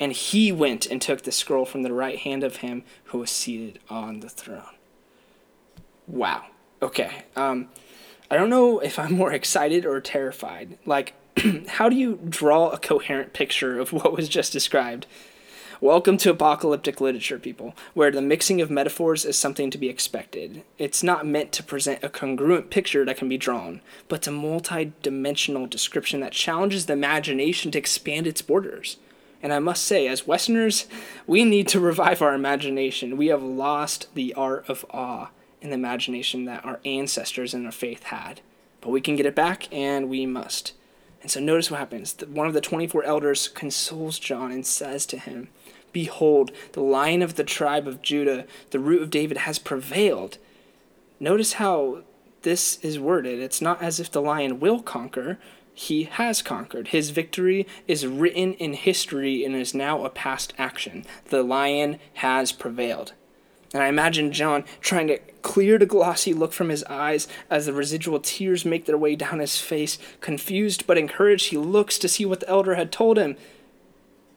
And 0.00 0.12
he 0.12 0.50
went 0.50 0.86
and 0.86 1.00
took 1.00 1.22
the 1.22 1.32
scroll 1.32 1.64
from 1.64 1.82
the 1.82 1.92
right 1.92 2.18
hand 2.18 2.42
of 2.42 2.56
him 2.56 2.84
who 3.04 3.18
was 3.18 3.30
seated 3.30 3.78
on 3.88 4.20
the 4.20 4.28
throne. 4.28 4.74
Wow. 6.06 6.46
Okay. 6.82 7.24
Um, 7.36 7.68
I 8.30 8.36
don't 8.36 8.50
know 8.50 8.80
if 8.80 8.98
I'm 8.98 9.14
more 9.14 9.32
excited 9.32 9.86
or 9.86 10.00
terrified. 10.00 10.78
Like, 10.84 11.14
how 11.68 11.88
do 11.88 11.96
you 11.96 12.18
draw 12.28 12.70
a 12.70 12.78
coherent 12.78 13.32
picture 13.32 13.78
of 13.78 13.92
what 13.92 14.12
was 14.12 14.28
just 14.28 14.52
described? 14.52 15.06
Welcome 15.80 16.16
to 16.18 16.30
apocalyptic 16.30 17.00
literature, 17.00 17.38
people, 17.38 17.74
where 17.92 18.10
the 18.10 18.22
mixing 18.22 18.60
of 18.60 18.70
metaphors 18.70 19.24
is 19.24 19.38
something 19.38 19.70
to 19.70 19.76
be 19.76 19.88
expected. 19.88 20.62
It's 20.78 21.02
not 21.02 21.26
meant 21.26 21.52
to 21.52 21.62
present 21.62 22.02
a 22.02 22.08
congruent 22.08 22.70
picture 22.70 23.04
that 23.04 23.16
can 23.16 23.28
be 23.28 23.36
drawn, 23.36 23.80
but 24.08 24.26
a 24.26 24.30
multi 24.30 24.92
dimensional 25.02 25.66
description 25.66 26.20
that 26.20 26.32
challenges 26.32 26.86
the 26.86 26.92
imagination 26.94 27.70
to 27.72 27.78
expand 27.78 28.26
its 28.26 28.40
borders. 28.40 28.96
And 29.44 29.52
I 29.52 29.58
must 29.58 29.84
say, 29.84 30.08
as 30.08 30.26
Westerners, 30.26 30.86
we 31.26 31.44
need 31.44 31.68
to 31.68 31.78
revive 31.78 32.22
our 32.22 32.32
imagination. 32.32 33.18
We 33.18 33.26
have 33.26 33.42
lost 33.42 34.08
the 34.14 34.32
art 34.32 34.64
of 34.68 34.86
awe 34.88 35.28
and 35.60 35.70
the 35.70 35.74
imagination 35.74 36.46
that 36.46 36.64
our 36.64 36.80
ancestors 36.86 37.52
and 37.52 37.66
our 37.66 37.70
faith 37.70 38.04
had. 38.04 38.40
But 38.80 38.88
we 38.88 39.02
can 39.02 39.16
get 39.16 39.26
it 39.26 39.34
back, 39.34 39.70
and 39.70 40.08
we 40.08 40.24
must. 40.24 40.72
And 41.20 41.30
so 41.30 41.40
notice 41.40 41.70
what 41.70 41.78
happens. 41.78 42.16
One 42.26 42.46
of 42.46 42.54
the 42.54 42.62
24 42.62 43.04
elders 43.04 43.48
consoles 43.48 44.18
John 44.18 44.50
and 44.50 44.64
says 44.64 45.04
to 45.06 45.18
him, 45.18 45.48
Behold, 45.92 46.50
the 46.72 46.80
lion 46.80 47.20
of 47.20 47.34
the 47.34 47.44
tribe 47.44 47.86
of 47.86 48.00
Judah, 48.00 48.46
the 48.70 48.80
root 48.80 49.02
of 49.02 49.10
David, 49.10 49.36
has 49.36 49.58
prevailed. 49.58 50.38
Notice 51.20 51.54
how 51.54 51.98
this 52.42 52.78
is 52.78 52.98
worded. 52.98 53.40
It's 53.40 53.60
not 53.60 53.82
as 53.82 54.00
if 54.00 54.10
the 54.10 54.22
lion 54.22 54.58
will 54.58 54.80
conquer, 54.80 55.38
he 55.74 56.04
has 56.04 56.40
conquered. 56.40 56.88
His 56.88 57.10
victory 57.10 57.66
is 57.88 58.06
written 58.06 58.54
in 58.54 58.74
history 58.74 59.44
and 59.44 59.56
is 59.56 59.74
now 59.74 60.04
a 60.04 60.10
past 60.10 60.54
action. 60.56 61.04
The 61.26 61.42
lion 61.42 61.98
has 62.14 62.52
prevailed. 62.52 63.12
And 63.72 63.82
I 63.82 63.88
imagine 63.88 64.30
John 64.30 64.64
trying 64.80 65.08
to 65.08 65.18
clear 65.42 65.78
the 65.78 65.84
glossy 65.84 66.32
look 66.32 66.52
from 66.52 66.68
his 66.68 66.84
eyes 66.84 67.26
as 67.50 67.66
the 67.66 67.72
residual 67.72 68.20
tears 68.20 68.64
make 68.64 68.86
their 68.86 68.96
way 68.96 69.16
down 69.16 69.40
his 69.40 69.58
face. 69.58 69.98
Confused 70.20 70.86
but 70.86 70.96
encouraged, 70.96 71.48
he 71.48 71.56
looks 71.56 71.98
to 71.98 72.08
see 72.08 72.24
what 72.24 72.38
the 72.38 72.48
elder 72.48 72.76
had 72.76 72.92
told 72.92 73.18
him. 73.18 73.36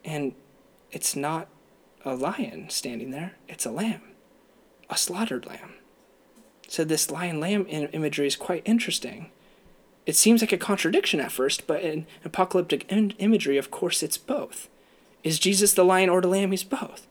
And 0.04 0.34
it's 0.90 1.14
not 1.14 1.46
a 2.04 2.16
lion 2.16 2.68
standing 2.68 3.12
there, 3.12 3.36
it's 3.48 3.66
a 3.66 3.70
lamb, 3.70 4.02
a 4.90 4.96
slaughtered 4.96 5.46
lamb. 5.46 5.74
So, 6.66 6.84
this 6.84 7.10
lion 7.10 7.40
lamb 7.40 7.66
imagery 7.68 8.26
is 8.26 8.36
quite 8.36 8.62
interesting. 8.64 9.30
It 10.08 10.16
seems 10.16 10.40
like 10.40 10.52
a 10.52 10.56
contradiction 10.56 11.20
at 11.20 11.30
first, 11.30 11.66
but 11.66 11.82
in 11.82 12.06
apocalyptic 12.24 12.90
in- 12.90 13.10
imagery, 13.18 13.58
of 13.58 13.70
course, 13.70 14.02
it's 14.02 14.16
both. 14.16 14.66
Is 15.22 15.38
Jesus 15.38 15.74
the 15.74 15.84
lion 15.84 16.08
or 16.08 16.22
the 16.22 16.28
lamb? 16.28 16.50
He's 16.50 16.64
both. 16.64 17.06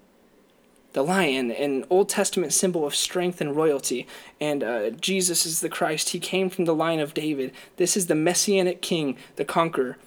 The 0.94 1.04
lion, 1.04 1.52
an 1.52 1.86
Old 1.92 2.10
Testament 2.10 2.54
symbol 2.54 2.88
of 2.88 2.96
strength 2.96 3.40
and 3.40 3.56
royalty, 3.56 4.08
and 4.42 4.64
uh, 4.64 4.90
Jesus 4.90 5.46
is 5.46 5.62
the 5.62 5.70
Christ. 5.70 6.10
He 6.10 6.20
came 6.20 6.50
from 6.50 6.66
the 6.66 6.74
line 6.74 7.00
of 7.00 7.14
David. 7.14 7.54
This 7.76 7.96
is 7.96 8.08
the 8.08 8.16
messianic 8.16 8.82
king, 8.82 9.16
the 9.36 9.46
conqueror. 9.46 9.98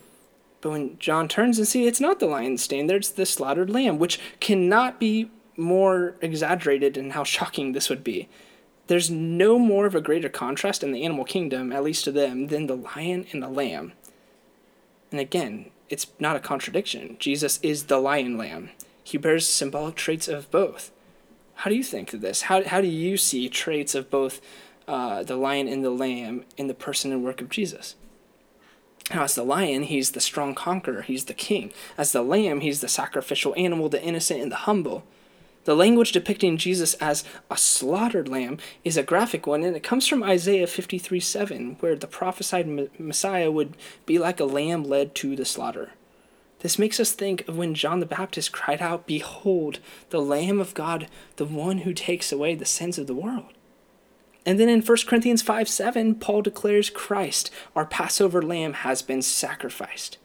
But 0.61 0.71
when 0.71 0.99
John 0.99 1.29
turns 1.29 1.59
and 1.59 1.69
sees 1.69 1.87
it's 1.87 2.01
not 2.01 2.19
the 2.19 2.27
lion 2.27 2.59
standing 2.59 2.89
there, 2.89 2.97
it's 2.97 3.11
the 3.11 3.25
slaughtered 3.25 3.71
lamb, 3.71 4.01
which 4.01 4.19
cannot 4.41 4.99
be 4.99 5.31
more 5.57 6.17
exaggerated 6.21 6.97
in 6.97 7.11
how 7.11 7.23
shocking 7.23 7.71
this 7.71 7.89
would 7.89 8.03
be. 8.03 8.29
There's 8.91 9.09
no 9.09 9.57
more 9.57 9.87
of 9.87 9.95
a 9.95 10.01
greater 10.01 10.29
contrast 10.29 10.83
in 10.83 10.91
the 10.91 11.05
animal 11.05 11.25
kingdom, 11.25 11.71
at 11.71 11.85
least 11.85 12.03
to 12.07 12.11
them, 12.11 12.49
than 12.49 12.67
the 12.67 12.75
lion 12.75 13.25
and 13.31 13.41
the 13.41 13.49
lamb. 13.49 13.93
And 15.13 15.21
again, 15.21 15.71
it's 15.89 16.09
not 16.19 16.35
a 16.35 16.41
contradiction. 16.41 17.15
Jesus 17.21 17.61
is 17.63 17.85
the 17.85 17.99
lion 18.01 18.37
lamb. 18.37 18.71
He 19.05 19.17
bears 19.17 19.47
symbolic 19.47 19.95
traits 19.95 20.27
of 20.27 20.51
both. 20.51 20.91
How 21.55 21.71
do 21.71 21.77
you 21.77 21.85
think 21.85 22.13
of 22.13 22.21
this? 22.21 22.43
How, 22.43 22.65
how 22.65 22.81
do 22.81 22.89
you 22.89 23.17
see 23.17 23.49
traits 23.49 23.95
of 23.95 24.11
both 24.11 24.41
uh, 24.89 25.23
the 25.23 25.37
lion 25.37 25.69
and 25.69 25.85
the 25.85 25.91
lamb 25.91 26.45
in 26.57 26.67
the 26.67 26.75
person 26.75 27.13
and 27.13 27.23
work 27.23 27.41
of 27.41 27.49
Jesus? 27.49 27.95
Now, 29.15 29.23
as 29.23 29.37
the 29.37 29.45
lion, 29.45 29.85
he's 29.85 30.11
the 30.11 30.21
strong 30.21 30.53
conqueror, 30.53 31.03
he's 31.03 31.27
the 31.27 31.33
king. 31.33 31.73
As 31.97 32.11
the 32.11 32.23
lamb, 32.23 32.59
he's 32.59 32.81
the 32.81 32.89
sacrificial 32.89 33.55
animal, 33.57 33.89
the 33.89 34.03
innocent 34.03 34.43
and 34.43 34.51
the 34.51 34.57
humble. 34.57 35.05
The 35.65 35.77
language 35.77 36.13
depicting 36.13 36.57
Jesus 36.57 36.95
as 36.95 37.23
a 37.51 37.57
slaughtered 37.57 38.29
lamb 38.29 38.59
is 38.83 38.97
a 38.97 39.03
graphic 39.03 39.47
one, 39.47 39.63
and 39.63 39.77
it 39.77 39.83
comes 39.83 40.07
from 40.07 40.23
Isaiah 40.23 40.67
53 40.67 41.21
7, 41.21 41.77
where 41.81 41.95
the 41.95 42.07
prophesied 42.07 42.99
Messiah 42.99 43.51
would 43.51 43.77
be 44.07 44.19
like 44.19 44.41
a 44.41 44.45
lamb 44.45 44.85
led 44.85 45.15
to 45.17 45.37
the 45.37 45.45
slaughter. 45.45 45.91
This 46.61 46.79
makes 46.79 47.01
us 47.01 47.13
think 47.13 47.47
of 47.49 47.57
when 47.57 47.75
John 47.75 48.01
the 48.01 48.07
Baptist 48.07 48.53
cried 48.53 48.83
out, 48.83 49.07
Behold, 49.07 49.81
the 50.11 50.21
Lamb 50.21 50.61
of 50.61 50.75
God, 50.75 51.09
the 51.37 51.47
one 51.47 51.79
who 51.79 51.95
takes 51.95 52.33
away 52.33 52.55
the 52.55 52.67
sins 52.67 52.99
of 52.99 53.07
the 53.07 53.15
world. 53.15 53.53
And 54.45 54.59
then 54.59 54.69
in 54.69 54.83
1 54.83 54.99
Corinthians 55.07 55.43
5 55.43 55.69
7, 55.69 56.15
Paul 56.17 56.43
declares 56.43 56.91
Christ, 56.91 57.51
our 57.77 57.87
Passover 57.87 58.43
lamb, 58.43 58.73
has 58.75 59.03
been 59.03 59.23
sacrificed. 59.23 60.19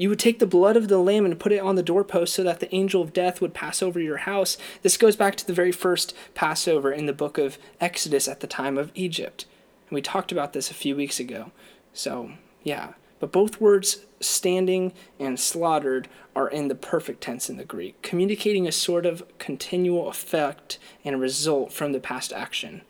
You 0.00 0.08
would 0.08 0.18
take 0.18 0.38
the 0.38 0.46
blood 0.46 0.78
of 0.78 0.88
the 0.88 0.96
lamb 0.96 1.26
and 1.26 1.38
put 1.38 1.52
it 1.52 1.60
on 1.60 1.74
the 1.74 1.82
doorpost 1.82 2.32
so 2.32 2.42
that 2.44 2.60
the 2.60 2.74
angel 2.74 3.02
of 3.02 3.12
death 3.12 3.42
would 3.42 3.52
pass 3.52 3.82
over 3.82 4.00
your 4.00 4.16
house. 4.16 4.56
This 4.80 4.96
goes 4.96 5.14
back 5.14 5.36
to 5.36 5.46
the 5.46 5.52
very 5.52 5.72
first 5.72 6.16
Passover 6.34 6.90
in 6.90 7.04
the 7.04 7.12
book 7.12 7.36
of 7.36 7.58
Exodus 7.82 8.26
at 8.26 8.40
the 8.40 8.46
time 8.46 8.78
of 8.78 8.92
Egypt. 8.94 9.44
And 9.90 9.94
we 9.94 10.00
talked 10.00 10.32
about 10.32 10.54
this 10.54 10.70
a 10.70 10.74
few 10.74 10.96
weeks 10.96 11.20
ago. 11.20 11.52
So, 11.92 12.30
yeah. 12.62 12.94
But 13.18 13.30
both 13.30 13.60
words, 13.60 14.06
standing 14.20 14.94
and 15.18 15.38
slaughtered, 15.38 16.08
are 16.34 16.48
in 16.48 16.68
the 16.68 16.74
perfect 16.74 17.20
tense 17.20 17.50
in 17.50 17.58
the 17.58 17.64
Greek, 17.66 18.00
communicating 18.00 18.66
a 18.66 18.72
sort 18.72 19.04
of 19.04 19.22
continual 19.36 20.08
effect 20.08 20.78
and 21.04 21.20
result 21.20 21.74
from 21.74 21.92
the 21.92 22.00
past 22.00 22.32
action. 22.32 22.80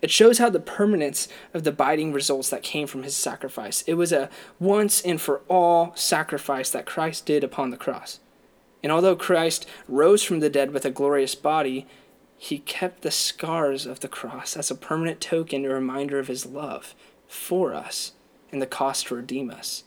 It 0.00 0.10
shows 0.10 0.38
how 0.38 0.50
the 0.50 0.60
permanence 0.60 1.28
of 1.52 1.64
the 1.64 1.72
binding 1.72 2.12
results 2.12 2.50
that 2.50 2.62
came 2.62 2.86
from 2.86 3.02
his 3.02 3.16
sacrifice. 3.16 3.82
It 3.82 3.94
was 3.94 4.12
a 4.12 4.30
once 4.60 5.00
and 5.00 5.20
for 5.20 5.42
all 5.48 5.92
sacrifice 5.96 6.70
that 6.70 6.86
Christ 6.86 7.26
did 7.26 7.42
upon 7.42 7.70
the 7.70 7.76
cross. 7.76 8.20
And 8.82 8.92
although 8.92 9.16
Christ 9.16 9.66
rose 9.88 10.22
from 10.22 10.40
the 10.40 10.50
dead 10.50 10.72
with 10.72 10.84
a 10.84 10.90
glorious 10.90 11.34
body, 11.34 11.86
he 12.36 12.58
kept 12.58 13.02
the 13.02 13.10
scars 13.10 13.86
of 13.86 14.00
the 14.00 14.08
cross 14.08 14.56
as 14.56 14.70
a 14.70 14.76
permanent 14.76 15.20
token, 15.20 15.64
a 15.64 15.68
reminder 15.68 16.20
of 16.20 16.28
his 16.28 16.46
love 16.46 16.94
for 17.26 17.74
us 17.74 18.12
and 18.52 18.62
the 18.62 18.66
cost 18.66 19.08
to 19.08 19.16
redeem 19.16 19.50
us. 19.50 19.82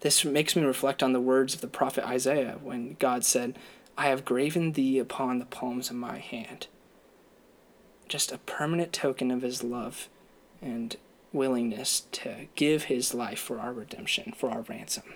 This 0.00 0.24
makes 0.24 0.56
me 0.56 0.64
reflect 0.64 1.00
on 1.00 1.12
the 1.12 1.20
words 1.20 1.54
of 1.54 1.60
the 1.60 1.68
prophet 1.68 2.04
Isaiah 2.04 2.58
when 2.60 2.96
God 2.98 3.24
said, 3.24 3.56
I 3.96 4.08
have 4.08 4.24
graven 4.24 4.72
thee 4.72 4.98
upon 4.98 5.38
the 5.38 5.44
palms 5.44 5.90
of 5.90 5.96
my 5.96 6.18
hand 6.18 6.66
just 8.12 8.30
a 8.30 8.36
permanent 8.38 8.92
token 8.92 9.30
of 9.30 9.40
his 9.40 9.64
love 9.64 10.10
and 10.60 10.96
willingness 11.32 12.00
to 12.12 12.46
give 12.54 12.84
his 12.84 13.14
life 13.14 13.38
for 13.38 13.58
our 13.58 13.72
redemption, 13.72 14.34
for 14.36 14.50
our 14.50 14.60
ransom. 14.60 15.14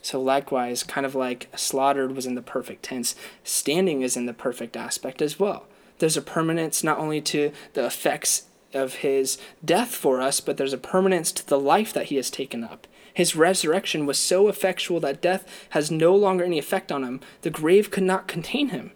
So, 0.00 0.22
likewise, 0.22 0.84
kind 0.84 1.04
of 1.04 1.16
like 1.16 1.48
slaughtered 1.56 2.14
was 2.14 2.26
in 2.26 2.36
the 2.36 2.42
perfect 2.42 2.84
tense, 2.84 3.16
standing 3.42 4.02
is 4.02 4.16
in 4.16 4.26
the 4.26 4.32
perfect 4.32 4.76
aspect 4.76 5.20
as 5.20 5.40
well. 5.40 5.66
There's 5.98 6.16
a 6.16 6.22
permanence 6.22 6.84
not 6.84 6.98
only 6.98 7.20
to 7.22 7.50
the 7.72 7.84
effects 7.84 8.44
of 8.72 8.94
his 8.94 9.36
death 9.64 9.92
for 9.92 10.20
us, 10.20 10.38
but 10.40 10.58
there's 10.58 10.72
a 10.72 10.78
permanence 10.78 11.32
to 11.32 11.46
the 11.46 11.58
life 11.58 11.92
that 11.92 12.06
he 12.06 12.16
has 12.16 12.30
taken 12.30 12.62
up. 12.62 12.86
His 13.12 13.34
resurrection 13.34 14.06
was 14.06 14.16
so 14.16 14.46
effectual 14.46 15.00
that 15.00 15.20
death 15.20 15.44
has 15.70 15.90
no 15.90 16.14
longer 16.14 16.44
any 16.44 16.60
effect 16.60 16.92
on 16.92 17.02
him. 17.02 17.20
The 17.42 17.50
grave 17.50 17.90
could 17.90 18.04
not 18.04 18.28
contain 18.28 18.68
him. 18.68 18.92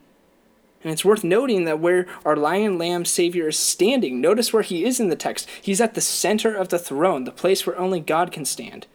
And 0.85 0.93
it's 0.93 1.05
worth 1.05 1.25
noting 1.25 1.65
that 1.65 1.81
where 1.81 2.07
our 2.27 2.37
lion 2.37 2.77
lamb 2.77 3.07
savior 3.07 3.49
is 3.49 3.59
standing, 3.59 4.21
notice 4.21 4.53
where 4.53 4.63
he 4.63 4.85
is 4.85 5.01
in 5.01 5.09
the 5.09 5.17
text. 5.17 5.49
He's 5.61 5.81
at 5.81 5.95
the 5.95 6.03
center 6.03 6.55
of 6.55 6.69
the 6.69 6.79
throne, 6.79 7.25
the 7.25 7.33
place 7.33 7.67
where 7.67 7.79
only 7.79 8.01
God 8.01 8.31
can 8.31 8.45
stand. 8.45 8.87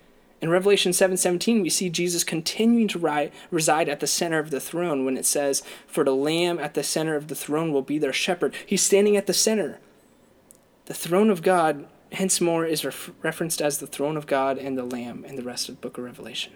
In 0.41 0.49
Revelation 0.49 0.93
7:17, 0.93 1.62
we 1.62 1.69
see 1.69 1.89
Jesus 1.89 2.23
continuing 2.23 2.88
to 2.89 2.99
ri- 2.99 3.32
reside 3.52 3.89
at 3.89 3.99
the 3.99 4.08
center 4.08 4.39
of 4.39 4.52
the 4.52 4.62
throne 4.62 5.04
when 5.04 5.17
it 5.17 5.25
says, 5.25 5.63
"For 5.86 6.04
the 6.04 6.15
lamb 6.15 6.60
at 6.60 6.75
the 6.75 6.84
center 6.84 7.15
of 7.15 7.28
the 7.28 7.36
throne 7.36 7.73
will 7.73 7.82
be 7.82 7.97
their 7.97 8.13
shepherd." 8.13 8.54
He's 8.65 8.84
standing 8.84 9.17
at 9.17 9.25
the 9.25 9.34
center. 9.34 9.80
The 10.86 10.93
throne 10.93 11.30
of 11.30 11.41
God, 11.41 11.88
hence 12.13 12.39
more, 12.39 12.65
is 12.65 12.86
ref- 12.86 13.12
referenced 13.21 13.62
as 13.62 13.80
the 13.80 13.88
throne 13.88 14.15
of 14.15 14.28
God 14.28 14.58
and 14.58 14.78
the 14.78 14.86
lamb 14.86 15.25
in 15.28 15.36
the 15.36 15.43
rest 15.43 15.67
of 15.67 15.75
the 15.75 15.82
book 15.82 15.97
of 15.97 16.06
Revelation. 16.06 16.54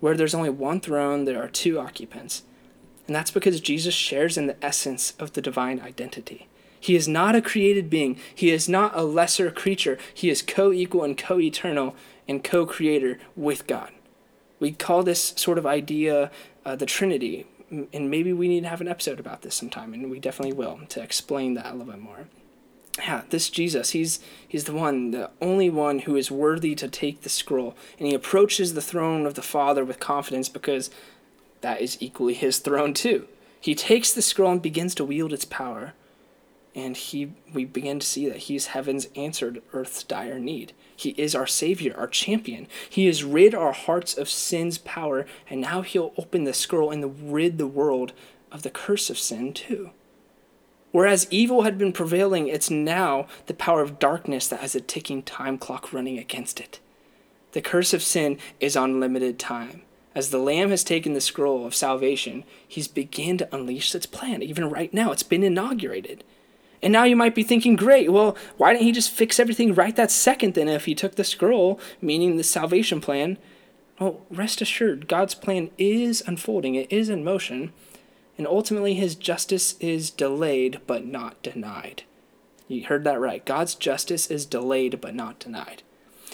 Where 0.00 0.16
there's 0.16 0.34
only 0.34 0.50
one 0.50 0.80
throne, 0.80 1.24
there 1.24 1.42
are 1.42 1.48
two 1.48 1.78
occupants. 1.78 2.42
And 3.08 3.16
that's 3.16 3.30
because 3.30 3.60
Jesus 3.60 3.94
shares 3.94 4.36
in 4.36 4.46
the 4.46 4.64
essence 4.64 5.14
of 5.18 5.32
the 5.32 5.42
divine 5.42 5.80
identity. 5.80 6.46
He 6.78 6.94
is 6.94 7.08
not 7.08 7.34
a 7.34 7.42
created 7.42 7.90
being, 7.90 8.18
he 8.32 8.50
is 8.50 8.68
not 8.68 8.96
a 8.96 9.02
lesser 9.02 9.50
creature. 9.50 9.98
He 10.14 10.30
is 10.30 10.42
co 10.42 10.72
equal 10.72 11.02
and 11.02 11.18
co 11.18 11.40
eternal 11.40 11.96
and 12.28 12.44
co 12.44 12.66
creator 12.66 13.18
with 13.34 13.66
God. 13.66 13.90
We 14.60 14.72
call 14.72 15.02
this 15.02 15.32
sort 15.36 15.58
of 15.58 15.66
idea 15.66 16.30
uh, 16.64 16.76
the 16.76 16.86
Trinity, 16.86 17.46
and 17.70 18.10
maybe 18.10 18.32
we 18.32 18.46
need 18.46 18.62
to 18.62 18.68
have 18.68 18.80
an 18.80 18.88
episode 18.88 19.18
about 19.18 19.42
this 19.42 19.54
sometime, 19.54 19.94
and 19.94 20.10
we 20.10 20.20
definitely 20.20 20.52
will 20.52 20.80
to 20.90 21.02
explain 21.02 21.54
that 21.54 21.66
a 21.66 21.72
little 21.72 21.92
bit 21.92 22.00
more. 22.00 22.28
Yeah, 22.98 23.22
this 23.30 23.48
Jesus, 23.48 23.90
he's 23.90 24.20
he's 24.46 24.64
the 24.64 24.74
one, 24.74 25.12
the 25.12 25.30
only 25.40 25.70
one 25.70 26.00
who 26.00 26.16
is 26.16 26.30
worthy 26.30 26.74
to 26.74 26.88
take 26.88 27.22
the 27.22 27.28
scroll, 27.28 27.76
and 27.98 28.06
he 28.06 28.14
approaches 28.14 28.74
the 28.74 28.82
throne 28.82 29.24
of 29.24 29.34
the 29.34 29.42
Father 29.42 29.84
with 29.84 30.00
confidence 30.00 30.48
because 30.48 30.90
that 31.60 31.80
is 31.80 31.96
equally 32.00 32.34
his 32.34 32.58
throne 32.58 32.94
too. 32.94 33.26
He 33.60 33.74
takes 33.74 34.12
the 34.12 34.22
scroll 34.22 34.52
and 34.52 34.62
begins 34.62 34.94
to 34.96 35.04
wield 35.04 35.32
its 35.32 35.44
power, 35.44 35.94
and 36.74 36.96
he 36.96 37.32
we 37.52 37.64
begin 37.64 37.98
to 37.98 38.06
see 38.06 38.28
that 38.28 38.38
he's 38.38 38.68
heaven's 38.68 39.08
answered 39.16 39.62
earth's 39.72 40.02
dire 40.02 40.38
need. 40.38 40.72
He 40.94 41.10
is 41.10 41.34
our 41.34 41.46
savior, 41.46 41.94
our 41.96 42.06
champion. 42.06 42.68
He 42.88 43.06
has 43.06 43.24
rid 43.24 43.54
our 43.54 43.72
hearts 43.72 44.16
of 44.16 44.28
sin's 44.28 44.78
power, 44.78 45.26
and 45.48 45.60
now 45.60 45.82
he'll 45.82 46.12
open 46.16 46.44
the 46.44 46.52
scroll 46.52 46.90
and 46.90 47.32
rid 47.32 47.58
the 47.58 47.66
world 47.66 48.12
of 48.52 48.62
the 48.62 48.70
curse 48.70 49.10
of 49.10 49.18
sin 49.18 49.52
too. 49.52 49.90
Whereas 50.90 51.28
evil 51.30 51.62
had 51.62 51.76
been 51.78 51.92
prevailing, 51.92 52.48
it's 52.48 52.70
now 52.70 53.26
the 53.46 53.54
power 53.54 53.82
of 53.82 53.98
darkness 53.98 54.48
that 54.48 54.60
has 54.60 54.74
a 54.74 54.80
ticking 54.80 55.22
time 55.22 55.58
clock 55.58 55.92
running 55.92 56.18
against 56.18 56.60
it. 56.60 56.80
The 57.52 57.60
curse 57.60 57.92
of 57.92 58.02
sin 58.02 58.38
is 58.58 58.76
on 58.76 59.00
limited 59.00 59.38
time. 59.38 59.82
As 60.18 60.30
the 60.30 60.38
Lamb 60.38 60.70
has 60.70 60.82
taken 60.82 61.12
the 61.12 61.20
scroll 61.20 61.64
of 61.64 61.76
salvation, 61.76 62.42
he's 62.66 62.88
begun 62.88 63.38
to 63.38 63.54
unleash 63.54 63.94
its 63.94 64.04
plan. 64.04 64.42
Even 64.42 64.68
right 64.68 64.92
now, 64.92 65.12
it's 65.12 65.22
been 65.22 65.44
inaugurated. 65.44 66.24
And 66.82 66.92
now 66.92 67.04
you 67.04 67.14
might 67.14 67.36
be 67.36 67.44
thinking, 67.44 67.76
great, 67.76 68.10
well, 68.10 68.36
why 68.56 68.72
didn't 68.72 68.86
he 68.86 68.90
just 68.90 69.12
fix 69.12 69.38
everything 69.38 69.74
right 69.74 69.94
that 69.94 70.10
second 70.10 70.54
then 70.54 70.66
if 70.66 70.86
he 70.86 70.94
took 70.96 71.14
the 71.14 71.22
scroll, 71.22 71.78
meaning 72.02 72.36
the 72.36 72.42
salvation 72.42 73.00
plan? 73.00 73.38
Well, 74.00 74.22
rest 74.28 74.60
assured, 74.60 75.06
God's 75.06 75.36
plan 75.36 75.70
is 75.78 76.20
unfolding, 76.26 76.74
it 76.74 76.92
is 76.92 77.08
in 77.08 77.22
motion, 77.22 77.72
and 78.36 78.44
ultimately 78.44 78.94
his 78.94 79.14
justice 79.14 79.76
is 79.78 80.10
delayed 80.10 80.80
but 80.88 81.06
not 81.06 81.40
denied. 81.44 82.02
You 82.66 82.86
heard 82.86 83.04
that 83.04 83.20
right. 83.20 83.46
God's 83.46 83.76
justice 83.76 84.26
is 84.26 84.46
delayed 84.46 85.00
but 85.00 85.14
not 85.14 85.38
denied. 85.38 85.84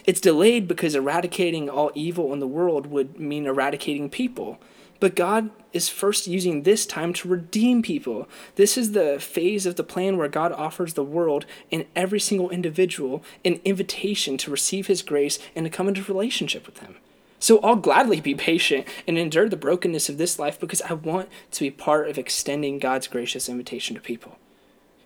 It's 0.06 0.20
delayed 0.20 0.68
because 0.68 0.94
eradicating 0.94 1.68
all 1.68 1.90
evil 1.94 2.32
in 2.32 2.40
the 2.40 2.46
world 2.46 2.86
would 2.86 3.18
mean 3.18 3.46
eradicating 3.46 4.10
people. 4.10 4.58
But 5.00 5.16
God 5.16 5.50
is 5.72 5.88
first 5.88 6.26
using 6.26 6.62
this 6.62 6.86
time 6.86 7.12
to 7.14 7.28
redeem 7.28 7.82
people. 7.82 8.28
This 8.54 8.78
is 8.78 8.92
the 8.92 9.18
phase 9.20 9.66
of 9.66 9.76
the 9.76 9.84
plan 9.84 10.16
where 10.16 10.28
God 10.28 10.52
offers 10.52 10.94
the 10.94 11.04
world 11.04 11.46
and 11.70 11.84
every 11.94 12.20
single 12.20 12.50
individual 12.50 13.22
an 13.44 13.60
invitation 13.64 14.38
to 14.38 14.50
receive 14.50 14.86
His 14.86 15.02
grace 15.02 15.38
and 15.54 15.66
to 15.66 15.70
come 15.70 15.88
into 15.88 16.02
relationship 16.04 16.66
with 16.66 16.78
Him. 16.78 16.96
So 17.38 17.58
I'll 17.58 17.76
gladly 17.76 18.20
be 18.20 18.34
patient 18.34 18.86
and 19.06 19.18
endure 19.18 19.48
the 19.48 19.56
brokenness 19.56 20.08
of 20.08 20.16
this 20.16 20.38
life 20.38 20.58
because 20.58 20.80
I 20.80 20.94
want 20.94 21.28
to 21.50 21.60
be 21.60 21.70
part 21.70 22.08
of 22.08 22.16
extending 22.16 22.78
God's 22.78 23.06
gracious 23.06 23.48
invitation 23.48 23.94
to 23.96 24.00
people. 24.00 24.38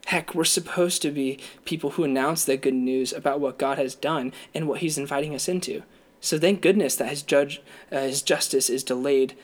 Heck, 0.08 0.34
we're 0.34 0.44
supposed 0.44 1.02
to 1.02 1.10
be 1.10 1.38
people 1.66 1.90
who 1.90 2.02
announce 2.02 2.42
the 2.42 2.56
good 2.56 2.72
news 2.72 3.12
about 3.12 3.40
what 3.40 3.58
God 3.58 3.76
has 3.76 3.94
done 3.94 4.32
and 4.54 4.66
what 4.66 4.80
He's 4.80 4.96
inviting 4.96 5.34
us 5.34 5.50
into. 5.50 5.82
So 6.18 6.38
thank 6.38 6.62
goodness 6.62 6.96
that 6.96 7.10
His 7.10 7.20
judge, 7.20 7.60
uh, 7.92 8.00
His 8.00 8.22
justice 8.22 8.70
is 8.70 8.82
delayed, 8.82 9.36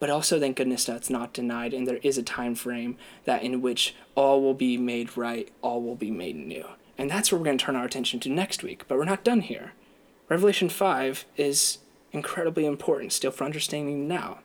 but 0.00 0.08
also 0.08 0.40
thank 0.40 0.56
goodness 0.56 0.86
that 0.86 0.96
it's 0.96 1.10
not 1.10 1.34
denied, 1.34 1.74
and 1.74 1.86
there 1.86 2.00
is 2.02 2.16
a 2.16 2.22
time 2.22 2.54
frame 2.54 2.96
that 3.26 3.42
in 3.42 3.60
which 3.60 3.94
all 4.14 4.40
will 4.40 4.54
be 4.54 4.78
made 4.78 5.18
right, 5.18 5.52
all 5.60 5.82
will 5.82 5.96
be 5.96 6.10
made 6.10 6.36
new. 6.36 6.64
And 6.96 7.10
that's 7.10 7.30
where 7.30 7.38
we're 7.38 7.44
going 7.44 7.58
to 7.58 7.64
turn 7.66 7.76
our 7.76 7.84
attention 7.84 8.18
to 8.20 8.30
next 8.30 8.62
week. 8.62 8.88
But 8.88 8.96
we're 8.96 9.04
not 9.04 9.22
done 9.22 9.42
here. 9.42 9.74
Revelation 10.30 10.70
5 10.70 11.26
is 11.36 11.76
incredibly 12.12 12.64
important 12.64 13.12
still 13.12 13.32
for 13.32 13.44
understanding 13.44 14.08
now. 14.08 14.38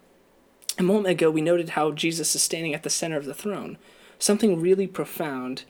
A 0.78 0.84
moment 0.84 1.08
ago, 1.14 1.32
we 1.32 1.40
noted 1.40 1.70
how 1.70 1.92
Jesus 1.92 2.36
is 2.36 2.44
standing 2.44 2.74
at 2.74 2.84
the 2.84 2.90
center 2.90 3.16
of 3.16 3.24
the 3.24 3.34
throne 3.34 3.78
something 4.22 4.62
really 4.62 4.88
profound 4.88 5.64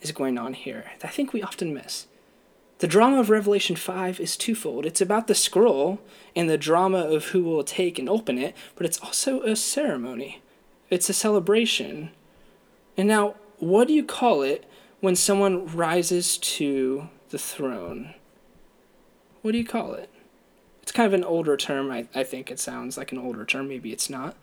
is 0.00 0.12
going 0.12 0.38
on 0.38 0.54
here 0.54 0.92
that 1.00 1.08
I 1.08 1.10
think 1.10 1.32
we 1.32 1.42
often 1.42 1.74
miss. 1.74 2.06
The 2.78 2.86
drama 2.86 3.18
of 3.18 3.28
Revelation 3.28 3.74
5 3.74 4.20
is 4.20 4.36
twofold. 4.36 4.86
It's 4.86 5.00
about 5.00 5.26
the 5.26 5.34
scroll 5.34 6.00
and 6.36 6.48
the 6.48 6.56
drama 6.56 6.98
of 6.98 7.26
who 7.26 7.42
will 7.42 7.64
take 7.64 7.98
and 7.98 8.08
open 8.08 8.38
it, 8.38 8.56
but 8.76 8.86
it's 8.86 8.98
also 8.98 9.42
a 9.42 9.56
ceremony. 9.56 10.42
It's 10.88 11.10
a 11.10 11.14
celebration. 11.14 12.10
And 12.96 13.08
now, 13.08 13.34
what 13.58 13.88
do 13.88 13.94
you 13.94 14.04
call 14.04 14.42
it 14.42 14.64
when 15.00 15.16
someone 15.16 15.66
rises 15.66 16.38
to 16.38 17.08
the 17.30 17.38
throne? 17.38 18.14
What 19.42 19.52
do 19.52 19.58
you 19.58 19.66
call 19.66 19.94
it? 19.94 20.10
It's 20.82 20.92
kind 20.92 21.06
of 21.06 21.14
an 21.14 21.24
older 21.24 21.56
term. 21.56 21.90
I, 21.90 22.06
I 22.14 22.22
think 22.22 22.50
it 22.50 22.60
sounds 22.60 22.96
like 22.96 23.10
an 23.10 23.18
older 23.18 23.44
term. 23.44 23.68
Maybe 23.68 23.92
it's 23.92 24.08
not. 24.08 24.36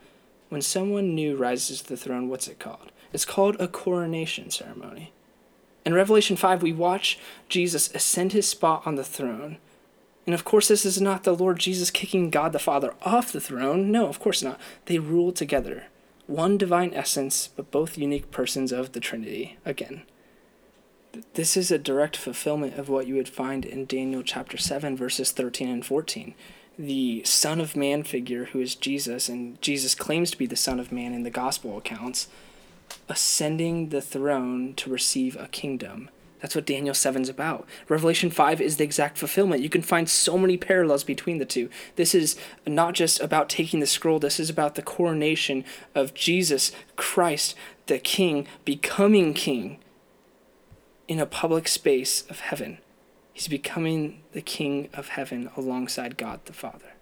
When 0.49 0.62
someone 0.62 1.15
new 1.15 1.38
rises 1.38 1.82
to 1.82 1.89
the 1.89 1.97
throne, 1.97 2.30
what's 2.30 2.47
it 2.47 2.60
called? 2.60 2.91
It's 3.15 3.23
called 3.23 3.56
a 3.62 3.69
coronation 3.69 4.51
ceremony. 4.51 5.13
In 5.86 5.93
Revelation 5.93 6.36
5, 6.36 6.62
we 6.62 6.73
watch 6.73 7.17
Jesus 7.47 7.89
ascend 7.95 8.34
his 8.34 8.45
spot 8.45 8.86
on 8.86 8.95
the 8.95 9.06
throne. 9.06 9.58
And 10.25 10.36
of 10.36 10.43
course, 10.43 10.67
this 10.67 10.86
is 10.86 10.99
not 10.99 11.23
the 11.23 11.34
Lord 11.34 11.58
Jesus 11.58 11.91
kicking 11.91 12.30
God 12.30 12.51
the 12.51 12.60
Father 12.60 12.93
off 13.04 13.32
the 13.32 13.39
throne. 13.39 13.89
No, 13.89 14.08
of 14.08 14.19
course 14.19 14.43
not. 14.43 14.60
They 14.88 14.99
rule 14.99 15.32
together. 15.32 15.86
One 16.28 16.58
divine 16.58 16.93
essence, 16.93 17.47
but 17.56 17.71
both 17.71 17.97
unique 17.97 18.32
persons 18.32 18.73
of 18.73 18.91
the 18.91 18.99
Trinity 18.99 19.60
again. 19.63 20.01
This 21.36 21.56
is 21.56 21.71
a 21.71 21.78
direct 21.78 22.17
fulfillment 22.17 22.78
of 22.78 22.89
what 22.89 23.08
you 23.08 23.15
would 23.15 23.30
find 23.30 23.63
in 23.63 23.86
Daniel 23.86 24.23
chapter 24.23 24.58
7, 24.58 24.97
verses 24.97 25.32
13 25.32 25.69
and 25.69 25.86
14. 25.86 26.36
The 26.78 27.23
Son 27.23 27.62
of 27.62 27.78
Man 27.78 28.04
figure, 28.04 28.49
who 28.51 28.60
is 28.60 28.75
Jesus, 28.75 29.30
and 29.30 29.62
Jesus 29.62 29.95
claims 29.95 30.32
to 30.32 30.38
be 30.38 30.47
the 30.47 30.58
Son 30.58 30.82
of 30.82 30.91
Man 30.91 31.13
in 31.13 31.23
the 31.23 31.30
gospel 31.30 31.78
accounts, 31.78 32.28
ascending 33.10 33.89
the 33.89 34.02
throne 34.02 34.74
to 34.76 34.89
receive 34.89 35.36
a 35.36 35.48
kingdom. 35.48 36.10
That's 36.41 36.56
what 36.56 36.65
Daniel 36.65 36.94
7's 36.94 37.30
about. 37.30 37.68
Revelation 37.89 38.30
5 38.30 38.62
is 38.62 38.78
the 38.78 38.84
exact 38.84 39.18
fulfillment. 39.18 39.63
You 39.63 39.70
can 39.70 39.82
find 39.82 40.08
so 40.08 40.38
many 40.38 40.58
parallels 40.58 41.04
between 41.04 41.39
the 41.39 41.46
two. 41.46 41.70
This 41.96 42.13
is 42.13 42.36
not 42.68 42.94
just 42.94 43.20
about 43.20 43.50
taking 43.50 43.80
the 43.80 43.88
scroll, 43.88 44.20
this 44.20 44.39
is 44.39 44.50
about 44.50 44.76
the 44.76 44.82
coronation 44.82 45.65
of 45.96 46.13
Jesus 46.13 46.72
Christ, 46.96 47.56
the 47.88 47.98
King, 47.98 48.48
becoming 48.63 49.34
King 49.34 49.80
in 51.08 51.20
a 51.20 51.26
public 51.26 51.68
space 51.68 52.24
of 52.30 52.41
heaven. 52.41 52.80
He's 53.34 53.48
becoming 53.48 54.22
the 54.34 54.41
King 54.41 54.89
of 54.94 55.10
heaven 55.10 55.50
alongside 55.58 56.18
God 56.18 56.41
the 56.46 56.54
Father. 56.54 56.94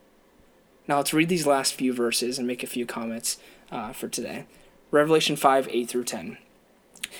Now 0.87 0.97
let's 0.97 1.13
read 1.13 1.29
these 1.29 1.47
last 1.47 1.73
few 1.73 1.93
verses 1.93 2.37
and 2.37 2.47
make 2.47 2.63
a 2.63 2.67
few 2.67 2.85
comments 2.85 3.37
uh, 3.71 3.93
for 3.93 4.07
today. 4.07 4.45
Revelation 4.93 5.35
5 5.35 5.67
8 5.69 5.89
through 5.89 6.03
10. 6.05 6.37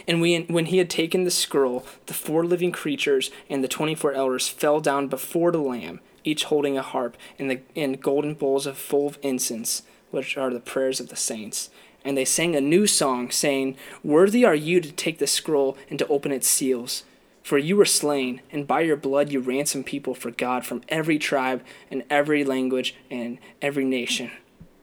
And 0.07 0.21
we, 0.21 0.39
when 0.43 0.67
he 0.67 0.77
had 0.77 0.89
taken 0.89 1.23
the 1.23 1.31
scroll, 1.31 1.85
the 2.05 2.13
four 2.13 2.45
living 2.45 2.71
creatures 2.71 3.31
and 3.49 3.63
the 3.63 3.67
twenty 3.67 3.95
four 3.95 4.13
elders 4.13 4.47
fell 4.47 4.79
down 4.79 5.07
before 5.07 5.51
the 5.51 5.59
Lamb, 5.59 5.99
each 6.23 6.45
holding 6.45 6.77
a 6.77 6.81
harp 6.81 7.17
and, 7.37 7.51
the, 7.51 7.59
and 7.75 8.01
golden 8.01 8.33
bowls 8.33 8.65
of 8.65 8.77
full 8.77 9.07
of 9.07 9.19
incense, 9.21 9.83
which 10.09 10.37
are 10.37 10.51
the 10.51 10.59
prayers 10.59 10.99
of 10.99 11.09
the 11.09 11.15
saints 11.15 11.69
and 12.03 12.17
they 12.17 12.25
sang 12.25 12.55
a 12.55 12.61
new 12.61 12.85
song, 12.85 13.31
saying, 13.31 13.77
Worthy 14.03 14.43
are 14.43 14.55
you 14.55 14.81
to 14.81 14.91
take 14.91 15.19
the 15.19 15.27
scroll 15.27 15.77
and 15.89 15.97
to 15.99 16.07
open 16.07 16.31
its 16.31 16.47
seals. 16.47 17.03
For 17.41 17.57
you 17.57 17.75
were 17.75 17.85
slain, 17.85 18.41
and 18.51 18.67
by 18.67 18.81
your 18.81 18.95
blood 18.95 19.29
you 19.29 19.39
ransomed 19.39 19.85
people 19.85 20.15
for 20.15 20.31
God 20.31 20.65
from 20.65 20.81
every 20.89 21.17
tribe 21.17 21.63
and 21.91 22.03
every 22.09 22.43
language 22.43 22.95
and 23.09 23.37
every 23.61 23.85
nation. 23.85 24.31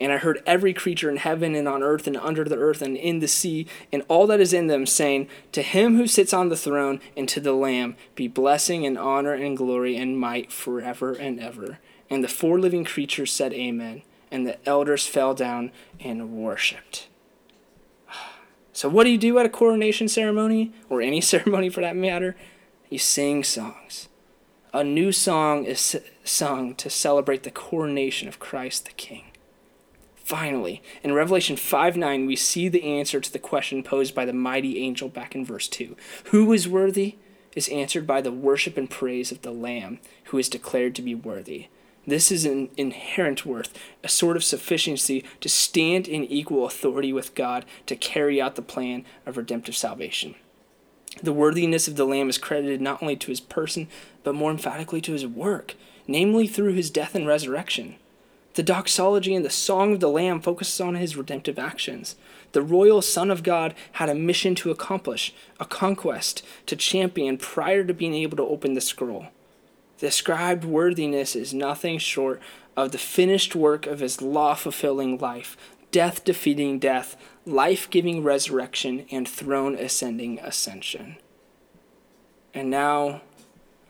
And 0.00 0.12
I 0.12 0.18
heard 0.18 0.42
every 0.46 0.74
creature 0.74 1.10
in 1.10 1.16
heaven 1.16 1.54
and 1.54 1.66
on 1.66 1.82
earth 1.82 2.06
and 2.06 2.16
under 2.18 2.44
the 2.44 2.58
earth 2.58 2.82
and 2.82 2.96
in 2.96 3.20
the 3.20 3.28
sea 3.28 3.66
and 3.92 4.02
all 4.08 4.26
that 4.26 4.40
is 4.40 4.52
in 4.52 4.66
them 4.66 4.84
saying, 4.84 5.28
To 5.52 5.62
him 5.62 5.96
who 5.96 6.06
sits 6.06 6.34
on 6.34 6.48
the 6.48 6.56
throne 6.56 7.00
and 7.16 7.28
to 7.30 7.40
the 7.40 7.54
Lamb 7.54 7.96
be 8.14 8.28
blessing 8.28 8.84
and 8.84 8.98
honor 8.98 9.32
and 9.32 9.56
glory 9.56 9.96
and 9.96 10.18
might 10.18 10.52
forever 10.52 11.12
and 11.12 11.40
ever. 11.40 11.78
And 12.10 12.22
the 12.22 12.28
four 12.28 12.60
living 12.60 12.84
creatures 12.84 13.32
said, 13.32 13.52
Amen. 13.54 14.02
And 14.30 14.46
the 14.46 14.68
elders 14.68 15.06
fell 15.06 15.34
down 15.34 15.72
and 16.00 16.32
worshiped. 16.32 17.08
So, 18.72 18.90
what 18.90 19.04
do 19.04 19.10
you 19.10 19.16
do 19.16 19.38
at 19.38 19.46
a 19.46 19.48
coronation 19.48 20.06
ceremony, 20.06 20.70
or 20.90 21.00
any 21.00 21.20
ceremony 21.22 21.70
for 21.70 21.80
that 21.80 21.96
matter? 21.96 22.36
You 22.90 22.98
sing 22.98 23.42
songs. 23.42 24.10
A 24.74 24.84
new 24.84 25.12
song 25.12 25.64
is 25.64 25.96
sung 26.24 26.74
to 26.74 26.90
celebrate 26.90 27.44
the 27.44 27.50
coronation 27.50 28.28
of 28.28 28.38
Christ 28.38 28.84
the 28.84 28.92
King. 28.92 29.24
Finally, 30.26 30.82
in 31.04 31.12
Revelation 31.12 31.54
5 31.54 31.96
9, 31.96 32.26
we 32.26 32.34
see 32.34 32.68
the 32.68 32.82
answer 32.82 33.20
to 33.20 33.32
the 33.32 33.38
question 33.38 33.84
posed 33.84 34.12
by 34.12 34.24
the 34.24 34.32
mighty 34.32 34.80
angel 34.80 35.08
back 35.08 35.36
in 35.36 35.44
verse 35.44 35.68
2. 35.68 35.96
Who 36.32 36.52
is 36.52 36.66
worthy? 36.66 37.14
Is 37.54 37.68
answered 37.68 38.08
by 38.08 38.20
the 38.20 38.32
worship 38.32 38.76
and 38.76 38.90
praise 38.90 39.30
of 39.30 39.42
the 39.42 39.52
Lamb, 39.52 40.00
who 40.24 40.38
is 40.38 40.48
declared 40.48 40.96
to 40.96 41.02
be 41.02 41.14
worthy. 41.14 41.68
This 42.08 42.32
is 42.32 42.44
an 42.44 42.70
inherent 42.76 43.46
worth, 43.46 43.72
a 44.02 44.08
sort 44.08 44.36
of 44.36 44.42
sufficiency 44.42 45.24
to 45.40 45.48
stand 45.48 46.08
in 46.08 46.24
equal 46.24 46.66
authority 46.66 47.12
with 47.12 47.36
God 47.36 47.64
to 47.86 47.94
carry 47.94 48.42
out 48.42 48.56
the 48.56 48.62
plan 48.62 49.04
of 49.26 49.36
redemptive 49.36 49.76
salvation. 49.76 50.34
The 51.22 51.32
worthiness 51.32 51.86
of 51.86 51.94
the 51.94 52.04
Lamb 52.04 52.28
is 52.28 52.36
credited 52.36 52.80
not 52.80 53.00
only 53.00 53.14
to 53.14 53.30
his 53.30 53.40
person, 53.40 53.86
but 54.24 54.34
more 54.34 54.50
emphatically 54.50 55.00
to 55.02 55.12
his 55.12 55.24
work, 55.24 55.76
namely 56.08 56.48
through 56.48 56.72
his 56.72 56.90
death 56.90 57.14
and 57.14 57.28
resurrection. 57.28 57.94
The 58.56 58.62
doxology 58.62 59.34
and 59.34 59.44
the 59.44 59.50
song 59.50 59.92
of 59.92 60.00
the 60.00 60.08
Lamb 60.08 60.40
focuses 60.40 60.80
on 60.80 60.94
his 60.94 61.14
redemptive 61.14 61.58
actions. 61.58 62.16
The 62.52 62.62
royal 62.62 63.02
Son 63.02 63.30
of 63.30 63.42
God 63.42 63.74
had 63.92 64.08
a 64.08 64.14
mission 64.14 64.54
to 64.56 64.70
accomplish, 64.70 65.34
a 65.60 65.66
conquest 65.66 66.42
to 66.64 66.74
champion 66.74 67.36
prior 67.36 67.84
to 67.84 67.92
being 67.92 68.14
able 68.14 68.38
to 68.38 68.42
open 68.42 68.72
the 68.72 68.80
scroll. 68.80 69.26
The 69.98 70.06
ascribed 70.06 70.64
worthiness 70.64 71.36
is 71.36 71.52
nothing 71.52 71.98
short 71.98 72.40
of 72.78 72.92
the 72.92 72.98
finished 72.98 73.54
work 73.54 73.86
of 73.86 74.00
his 74.00 74.22
law 74.22 74.54
fulfilling 74.54 75.18
life, 75.18 75.58
death 75.90 76.24
defeating 76.24 76.78
death, 76.78 77.14
life 77.44 77.90
giving 77.90 78.22
resurrection, 78.22 79.04
and 79.10 79.28
throne 79.28 79.74
ascending 79.74 80.38
ascension. 80.38 81.16
And 82.54 82.70
now 82.70 83.20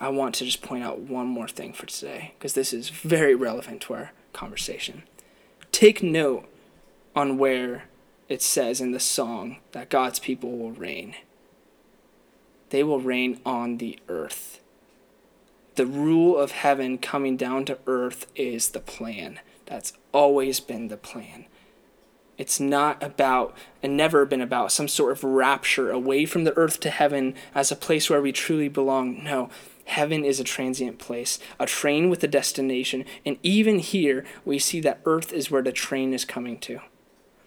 I 0.01 0.09
want 0.09 0.35
to 0.37 0.45
just 0.45 0.61
point 0.61 0.83
out 0.83 0.99
one 0.99 1.29
more 1.29 1.47
thing 1.47 1.73
for 1.73 1.87
today, 1.87 2.35
because 2.37 2.55
this 2.55 2.73
is 2.73 2.89
very 2.89 3.37
relevant 3.37 3.83
to 3.83 3.95
our 3.95 4.11
conversation. 4.37 5.03
Take 5.73 6.03
note 6.03 6.47
on 7.15 7.39
where 7.39 7.85
it 8.29 8.43
says 8.43 8.81
in 8.81 8.93
the 8.93 9.01
song 9.01 9.59
that 9.73 9.91
God's 9.91 10.19
people 10.19 10.57
will 10.57 10.73
reign. 10.73 11.17
They 12.71 12.83
will 12.83 13.01
reign 13.01 13.41
on 13.45 13.79
the 13.79 13.99
earth 14.09 14.61
the 15.77 15.87
rule 15.87 16.37
of 16.37 16.51
heaven 16.51 16.99
coming 16.99 17.37
down 17.37 17.65
to 17.67 17.79
earth 17.87 18.27
is 18.35 18.71
the 18.71 18.81
plan. 18.81 19.41
That's 19.67 19.93
always 20.13 20.59
been 20.59 20.89
the 20.89 20.97
plan. 20.97 21.47
It's 22.39 22.59
not 22.59 23.03
about, 23.03 23.57
and 23.83 23.97
never 23.97 24.27
been 24.27 24.41
about, 24.41 24.73
some 24.73 24.89
sort 24.89 25.13
of 25.13 25.25
rapture 25.25 25.91
away 25.91 26.27
from 26.27 26.45
the 26.45 26.57
earth 26.57 26.81
to 26.81 26.91
heaven 26.91 27.35
as 27.55 27.71
a 27.71 27.77
place 27.77 28.11
where 28.11 28.21
we 28.21 28.33
truly 28.33 28.69
belong. 28.69 29.23
No, 29.23 29.49
heaven 29.87 30.25
is 30.25 30.39
a 30.39 30.45
transient 30.45 30.99
place, 30.99 31.39
a 31.59 31.67
train 31.67 32.11
with 32.11 32.23
a 32.23 32.29
destination. 32.29 33.05
And 33.25 33.39
even 33.43 33.79
here, 33.79 34.25
we 34.45 34.59
see 34.59 34.81
that 34.81 35.01
earth 35.05 35.33
is 35.33 35.51
where 35.51 35.63
the 35.63 35.73
train 35.73 36.13
is 36.13 36.25
coming 36.25 36.59
to. 36.61 36.81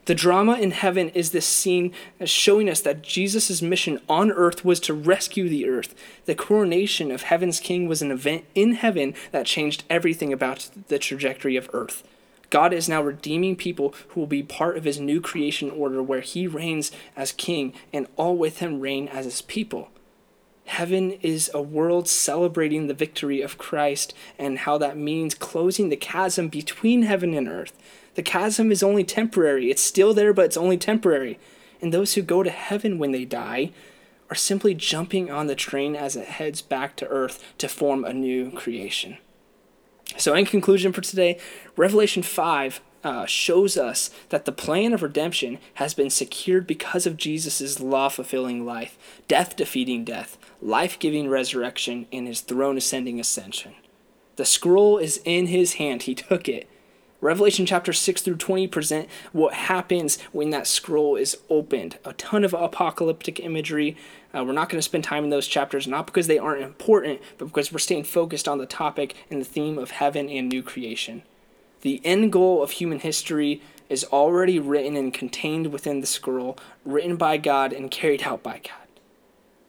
The 0.06 0.15
drama 0.15 0.54
in 0.54 0.71
heaven 0.71 1.10
is 1.10 1.30
this 1.30 1.45
scene 1.45 1.93
showing 2.25 2.67
us 2.67 2.82
that 2.82 3.04
Jesus' 3.04 3.62
mission 3.62 3.99
on 4.10 4.32
earth 4.32 4.65
was 4.65 4.80
to 4.80 4.93
rescue 4.95 5.47
the 5.47 5.69
earth. 5.69 5.93
The 6.25 6.34
coronation 6.34 7.12
of 7.12 7.23
heaven's 7.23 7.60
king 7.60 7.88
was 7.88 8.02
an 8.02 8.10
event 8.10 8.45
in 8.56 8.73
heaven 8.73 9.13
that 9.32 9.45
changed 9.45 9.84
everything 9.88 10.34
about 10.34 10.71
the 10.88 10.97
trajectory 10.97 11.56
of 11.58 11.69
earth. 11.73 12.04
God 12.49 12.73
is 12.73 12.89
now 12.89 13.04
redeeming 13.04 13.56
people 13.56 13.93
who 14.10 14.21
will 14.21 14.28
be 14.28 14.41
part 14.41 14.78
of 14.78 14.84
his 14.84 14.99
new 14.99 15.21
creation 15.21 15.69
order 15.69 16.02
where 16.02 16.21
he 16.21 16.47
reigns 16.47 16.91
as 17.15 17.32
king 17.32 17.73
and 17.93 18.08
all 18.15 18.36
with 18.36 18.60
him 18.60 18.80
reign 18.80 19.08
as 19.10 19.25
his 19.25 19.43
people. 19.43 19.89
Heaven 20.69 21.13
is 21.23 21.49
a 21.51 21.63
world 21.63 22.08
celebrating 22.08 22.86
the 22.86 22.93
victory 22.93 23.41
of 23.41 23.58
Christ 23.58 24.13
and 24.38 24.60
how 24.60 24.77
that 24.77 24.95
means 24.95 25.34
closing 25.34 25.89
the 25.89 25.97
chasm 25.97 26.47
between 26.47 27.01
heaven 27.01 27.34
and 27.34 27.47
earth. 27.47 27.73
The 28.13 28.21
chasm 28.21 28.71
is 28.71 28.84
only 28.84 29.03
temporary. 29.03 29.71
It's 29.71 29.82
still 29.82 30.13
there, 30.13 30.32
but 30.32 30.45
it's 30.45 30.55
only 30.55 30.77
temporary. 30.77 31.39
And 31.82 31.91
those 31.91 32.13
who 32.13 32.21
go 32.21 32.43
to 32.43 32.51
heaven 32.51 32.99
when 32.99 33.12
they 33.12 33.25
die 33.25 33.71
are 34.29 34.36
simply 34.36 34.75
jumping 34.75 35.32
on 35.32 35.47
the 35.47 35.55
train 35.55 35.95
as 35.95 36.15
it 36.15 36.27
heads 36.27 36.62
back 36.62 36.95
to 36.97 37.08
earth 37.08 37.43
to 37.58 37.67
form 37.67 38.05
a 38.05 38.13
new 38.13 38.51
creation. 38.51 39.17
So, 40.17 40.36
in 40.36 40.45
conclusion 40.45 40.93
for 40.93 41.01
today, 41.01 41.39
Revelation 41.77 42.21
5 42.21 42.79
uh, 43.03 43.25
shows 43.25 43.77
us 43.77 44.09
that 44.29 44.45
the 44.45 44.51
plan 44.51 44.93
of 44.93 45.01
redemption 45.01 45.59
has 45.75 45.93
been 45.93 46.09
secured 46.09 46.67
because 46.67 47.05
of 47.05 47.17
Jesus' 47.17 47.79
law 47.79 48.09
fulfilling 48.09 48.65
life, 48.65 48.97
death 49.27 49.55
defeating 49.55 50.03
death, 50.03 50.38
life 50.62 50.99
giving 50.99 51.30
resurrection, 51.30 52.07
and 52.11 52.28
his 52.28 52.41
throne 52.41 52.78
ascending 52.78 53.19
ascension. 53.19 53.74
The 54.36 54.45
scroll 54.45 54.97
is 54.97 55.21
in 55.26 55.47
his 55.47 55.74
hand, 55.74 56.03
he 56.03 56.15
took 56.15 56.47
it. 56.47 56.69
Revelation 57.21 57.65
chapter 57.65 57.91
6 57.91 58.21
through 58.21 58.38
20 58.38 58.67
present 58.67 59.09
what 59.34 59.53
happens 59.53 60.21
when 60.32 60.51
that 60.51 60.65
scroll 60.65 61.17
is 61.17 61.38
opened. 61.49 61.97
A 62.05 62.13
ton 62.13 62.45
of 62.45 62.53
apocalyptic 62.53 63.41
imagery. 63.41 63.97
Uh, 64.34 64.45
we're 64.45 64.53
not 64.53 64.69
going 64.69 64.78
to 64.78 64.84
spend 64.84 65.03
time 65.03 65.26
in 65.26 65.30
those 65.30 65.47
chapters, 65.47 65.86
not 65.86 66.05
because 66.05 66.28
they 66.28 66.38
aren't 66.38 66.63
important, 66.63 67.19
but 67.38 67.45
because 67.47 67.74
we're 67.74 67.80
staying 67.80 68.05
focused 68.05 68.47
on 68.47 68.57
the 68.57 68.65
topic 68.65 69.15
and 69.30 69.41
the 69.41 69.45
theme 69.45 69.78
of 69.78 69.91
heaven 69.91 70.30
and 70.30 70.47
new 70.47 70.63
creation. 70.63 71.24
The 71.82 72.01
end 72.03 72.32
goal 72.32 72.61
of 72.61 72.71
human 72.71 72.99
history 72.99 73.61
is 73.89 74.03
already 74.05 74.59
written 74.59 74.95
and 74.95 75.13
contained 75.13 75.67
within 75.67 76.01
the 76.01 76.07
scroll, 76.07 76.57
written 76.86 77.15
by 77.15 77.38
God 77.38 77.73
and 77.73 77.89
carried 77.89 78.23
out 78.23 78.43
by 78.43 78.59
God. 78.59 78.88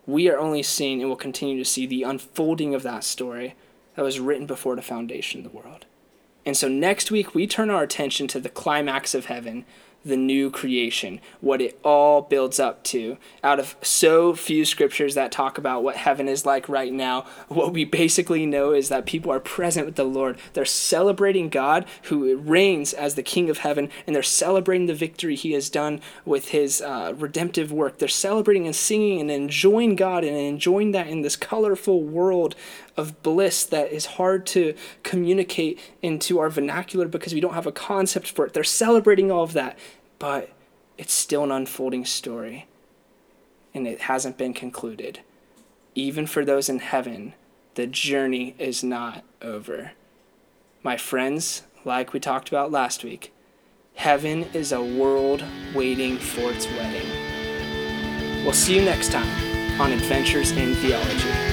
We 0.06 0.28
are 0.28 0.38
only 0.38 0.62
seeing 0.62 1.00
and 1.00 1.08
will 1.08 1.16
continue 1.16 1.56
to 1.58 1.64
see 1.64 1.86
the 1.86 2.02
unfolding 2.02 2.74
of 2.74 2.82
that 2.82 3.04
story 3.04 3.54
that 3.94 4.02
was 4.02 4.20
written 4.20 4.46
before 4.46 4.76
the 4.76 4.82
foundation 4.82 5.44
of 5.44 5.50
the 5.50 5.56
world. 5.56 5.86
And 6.44 6.56
so 6.56 6.68
next 6.68 7.11
week, 7.11 7.34
we 7.34 7.46
turn 7.46 7.70
our 7.70 7.82
attention 7.82 8.26
to 8.28 8.40
the 8.40 8.48
climax 8.48 9.14
of 9.14 9.26
heaven, 9.26 9.64
the 10.05 10.16
new 10.16 10.51
creation, 10.51 11.20
what 11.40 11.61
it 11.61 11.78
all 11.84 12.22
builds 12.22 12.59
up 12.59 12.82
to. 12.84 13.18
Out 13.44 13.61
of 13.61 13.76
so 13.82 14.34
few 14.34 14.64
scriptures 14.64 15.14
that 15.14 15.30
talk 15.30 15.59
about 15.59 15.82
what 15.82 15.96
heaven 15.96 16.28
is 16.28 16.46
like 16.46 16.68
right 16.68 16.92
now, 16.92 17.26
what 17.48 17.72
we 17.72 17.84
basically 17.84 18.46
know 18.46 18.72
is 18.72 18.88
that 18.88 19.07
people 19.07 19.30
are 19.30 19.40
present 19.40 19.86
with 19.86 19.96
the 19.96 20.05
Lord. 20.05 20.38
They're 20.55 20.64
celebrating 20.64 21.48
God 21.48 21.84
who 22.05 22.36
reigns 22.36 22.92
as 22.92 23.14
the 23.14 23.22
King 23.22 23.51
of 23.51 23.59
heaven, 23.59 23.90
and 24.07 24.16
they're 24.16 24.22
celebrating 24.22 24.86
the 24.86 24.94
victory 24.94 25.36
he 25.36 25.53
has 25.53 25.68
done 25.68 26.01
with 26.24 26.48
his 26.48 26.80
uh, 26.80 27.14
redemptive 27.16 27.70
work. 27.70 27.98
They're 27.98 28.09
celebrating 28.09 28.66
and 28.66 28.76
singing 28.76 29.20
and 29.20 29.30
enjoying 29.30 29.96
God 29.96 30.24
and 30.24 30.36
enjoying 30.36 30.92
that 30.92 31.09
in 31.09 31.22
this 31.22 31.36
colorful 31.36 32.03
world 32.03 32.55
of 32.96 33.22
bliss 33.22 33.64
that 33.64 33.90
is 33.90 34.07
hard 34.07 34.46
to 34.46 34.74
communicate 35.03 35.80
into 36.03 36.38
our 36.38 36.51
vernacular 36.51 37.09
because 37.09 37.34
we 37.34 37.40
don't 37.40 37.55
have 37.55 37.66
a 37.66 37.72
concept 37.72 38.30
for 38.30 38.46
it. 38.46 38.53
They're 38.53 38.64
celebrating 38.64 39.30
all 39.30 39.42
of 39.42 39.53
that, 39.55 39.78
but 40.20 40.50
it's 40.96 41.12
still 41.12 41.42
an 41.42 41.50
unfolding 41.50 42.04
story 42.04 42.66
and 43.74 43.88
it 43.88 44.02
hasn't 44.02 44.38
been 44.38 44.54
concluded. 44.54 45.20
Even 45.96 46.26
for 46.26 46.44
those 46.44 46.68
in 46.68 46.78
heaven, 46.78 47.34
the 47.74 47.86
journey 47.88 48.54
is 48.58 48.84
not 48.84 49.24
over. 49.42 49.92
My 50.82 50.96
friends, 50.96 51.62
like 51.84 52.12
we 52.12 52.20
talked 52.20 52.48
about 52.48 52.70
last 52.70 53.02
week, 53.02 53.32
heaven 53.94 54.44
is 54.52 54.72
a 54.72 54.82
world 54.82 55.42
waiting 55.74 56.16
for 56.18 56.52
its 56.52 56.66
wedding. 56.66 58.44
We'll 58.44 58.52
see 58.52 58.76
you 58.76 58.84
next 58.84 59.10
time 59.10 59.80
on 59.80 59.92
Adventures 59.92 60.52
in 60.52 60.74
Theology. 60.74 61.49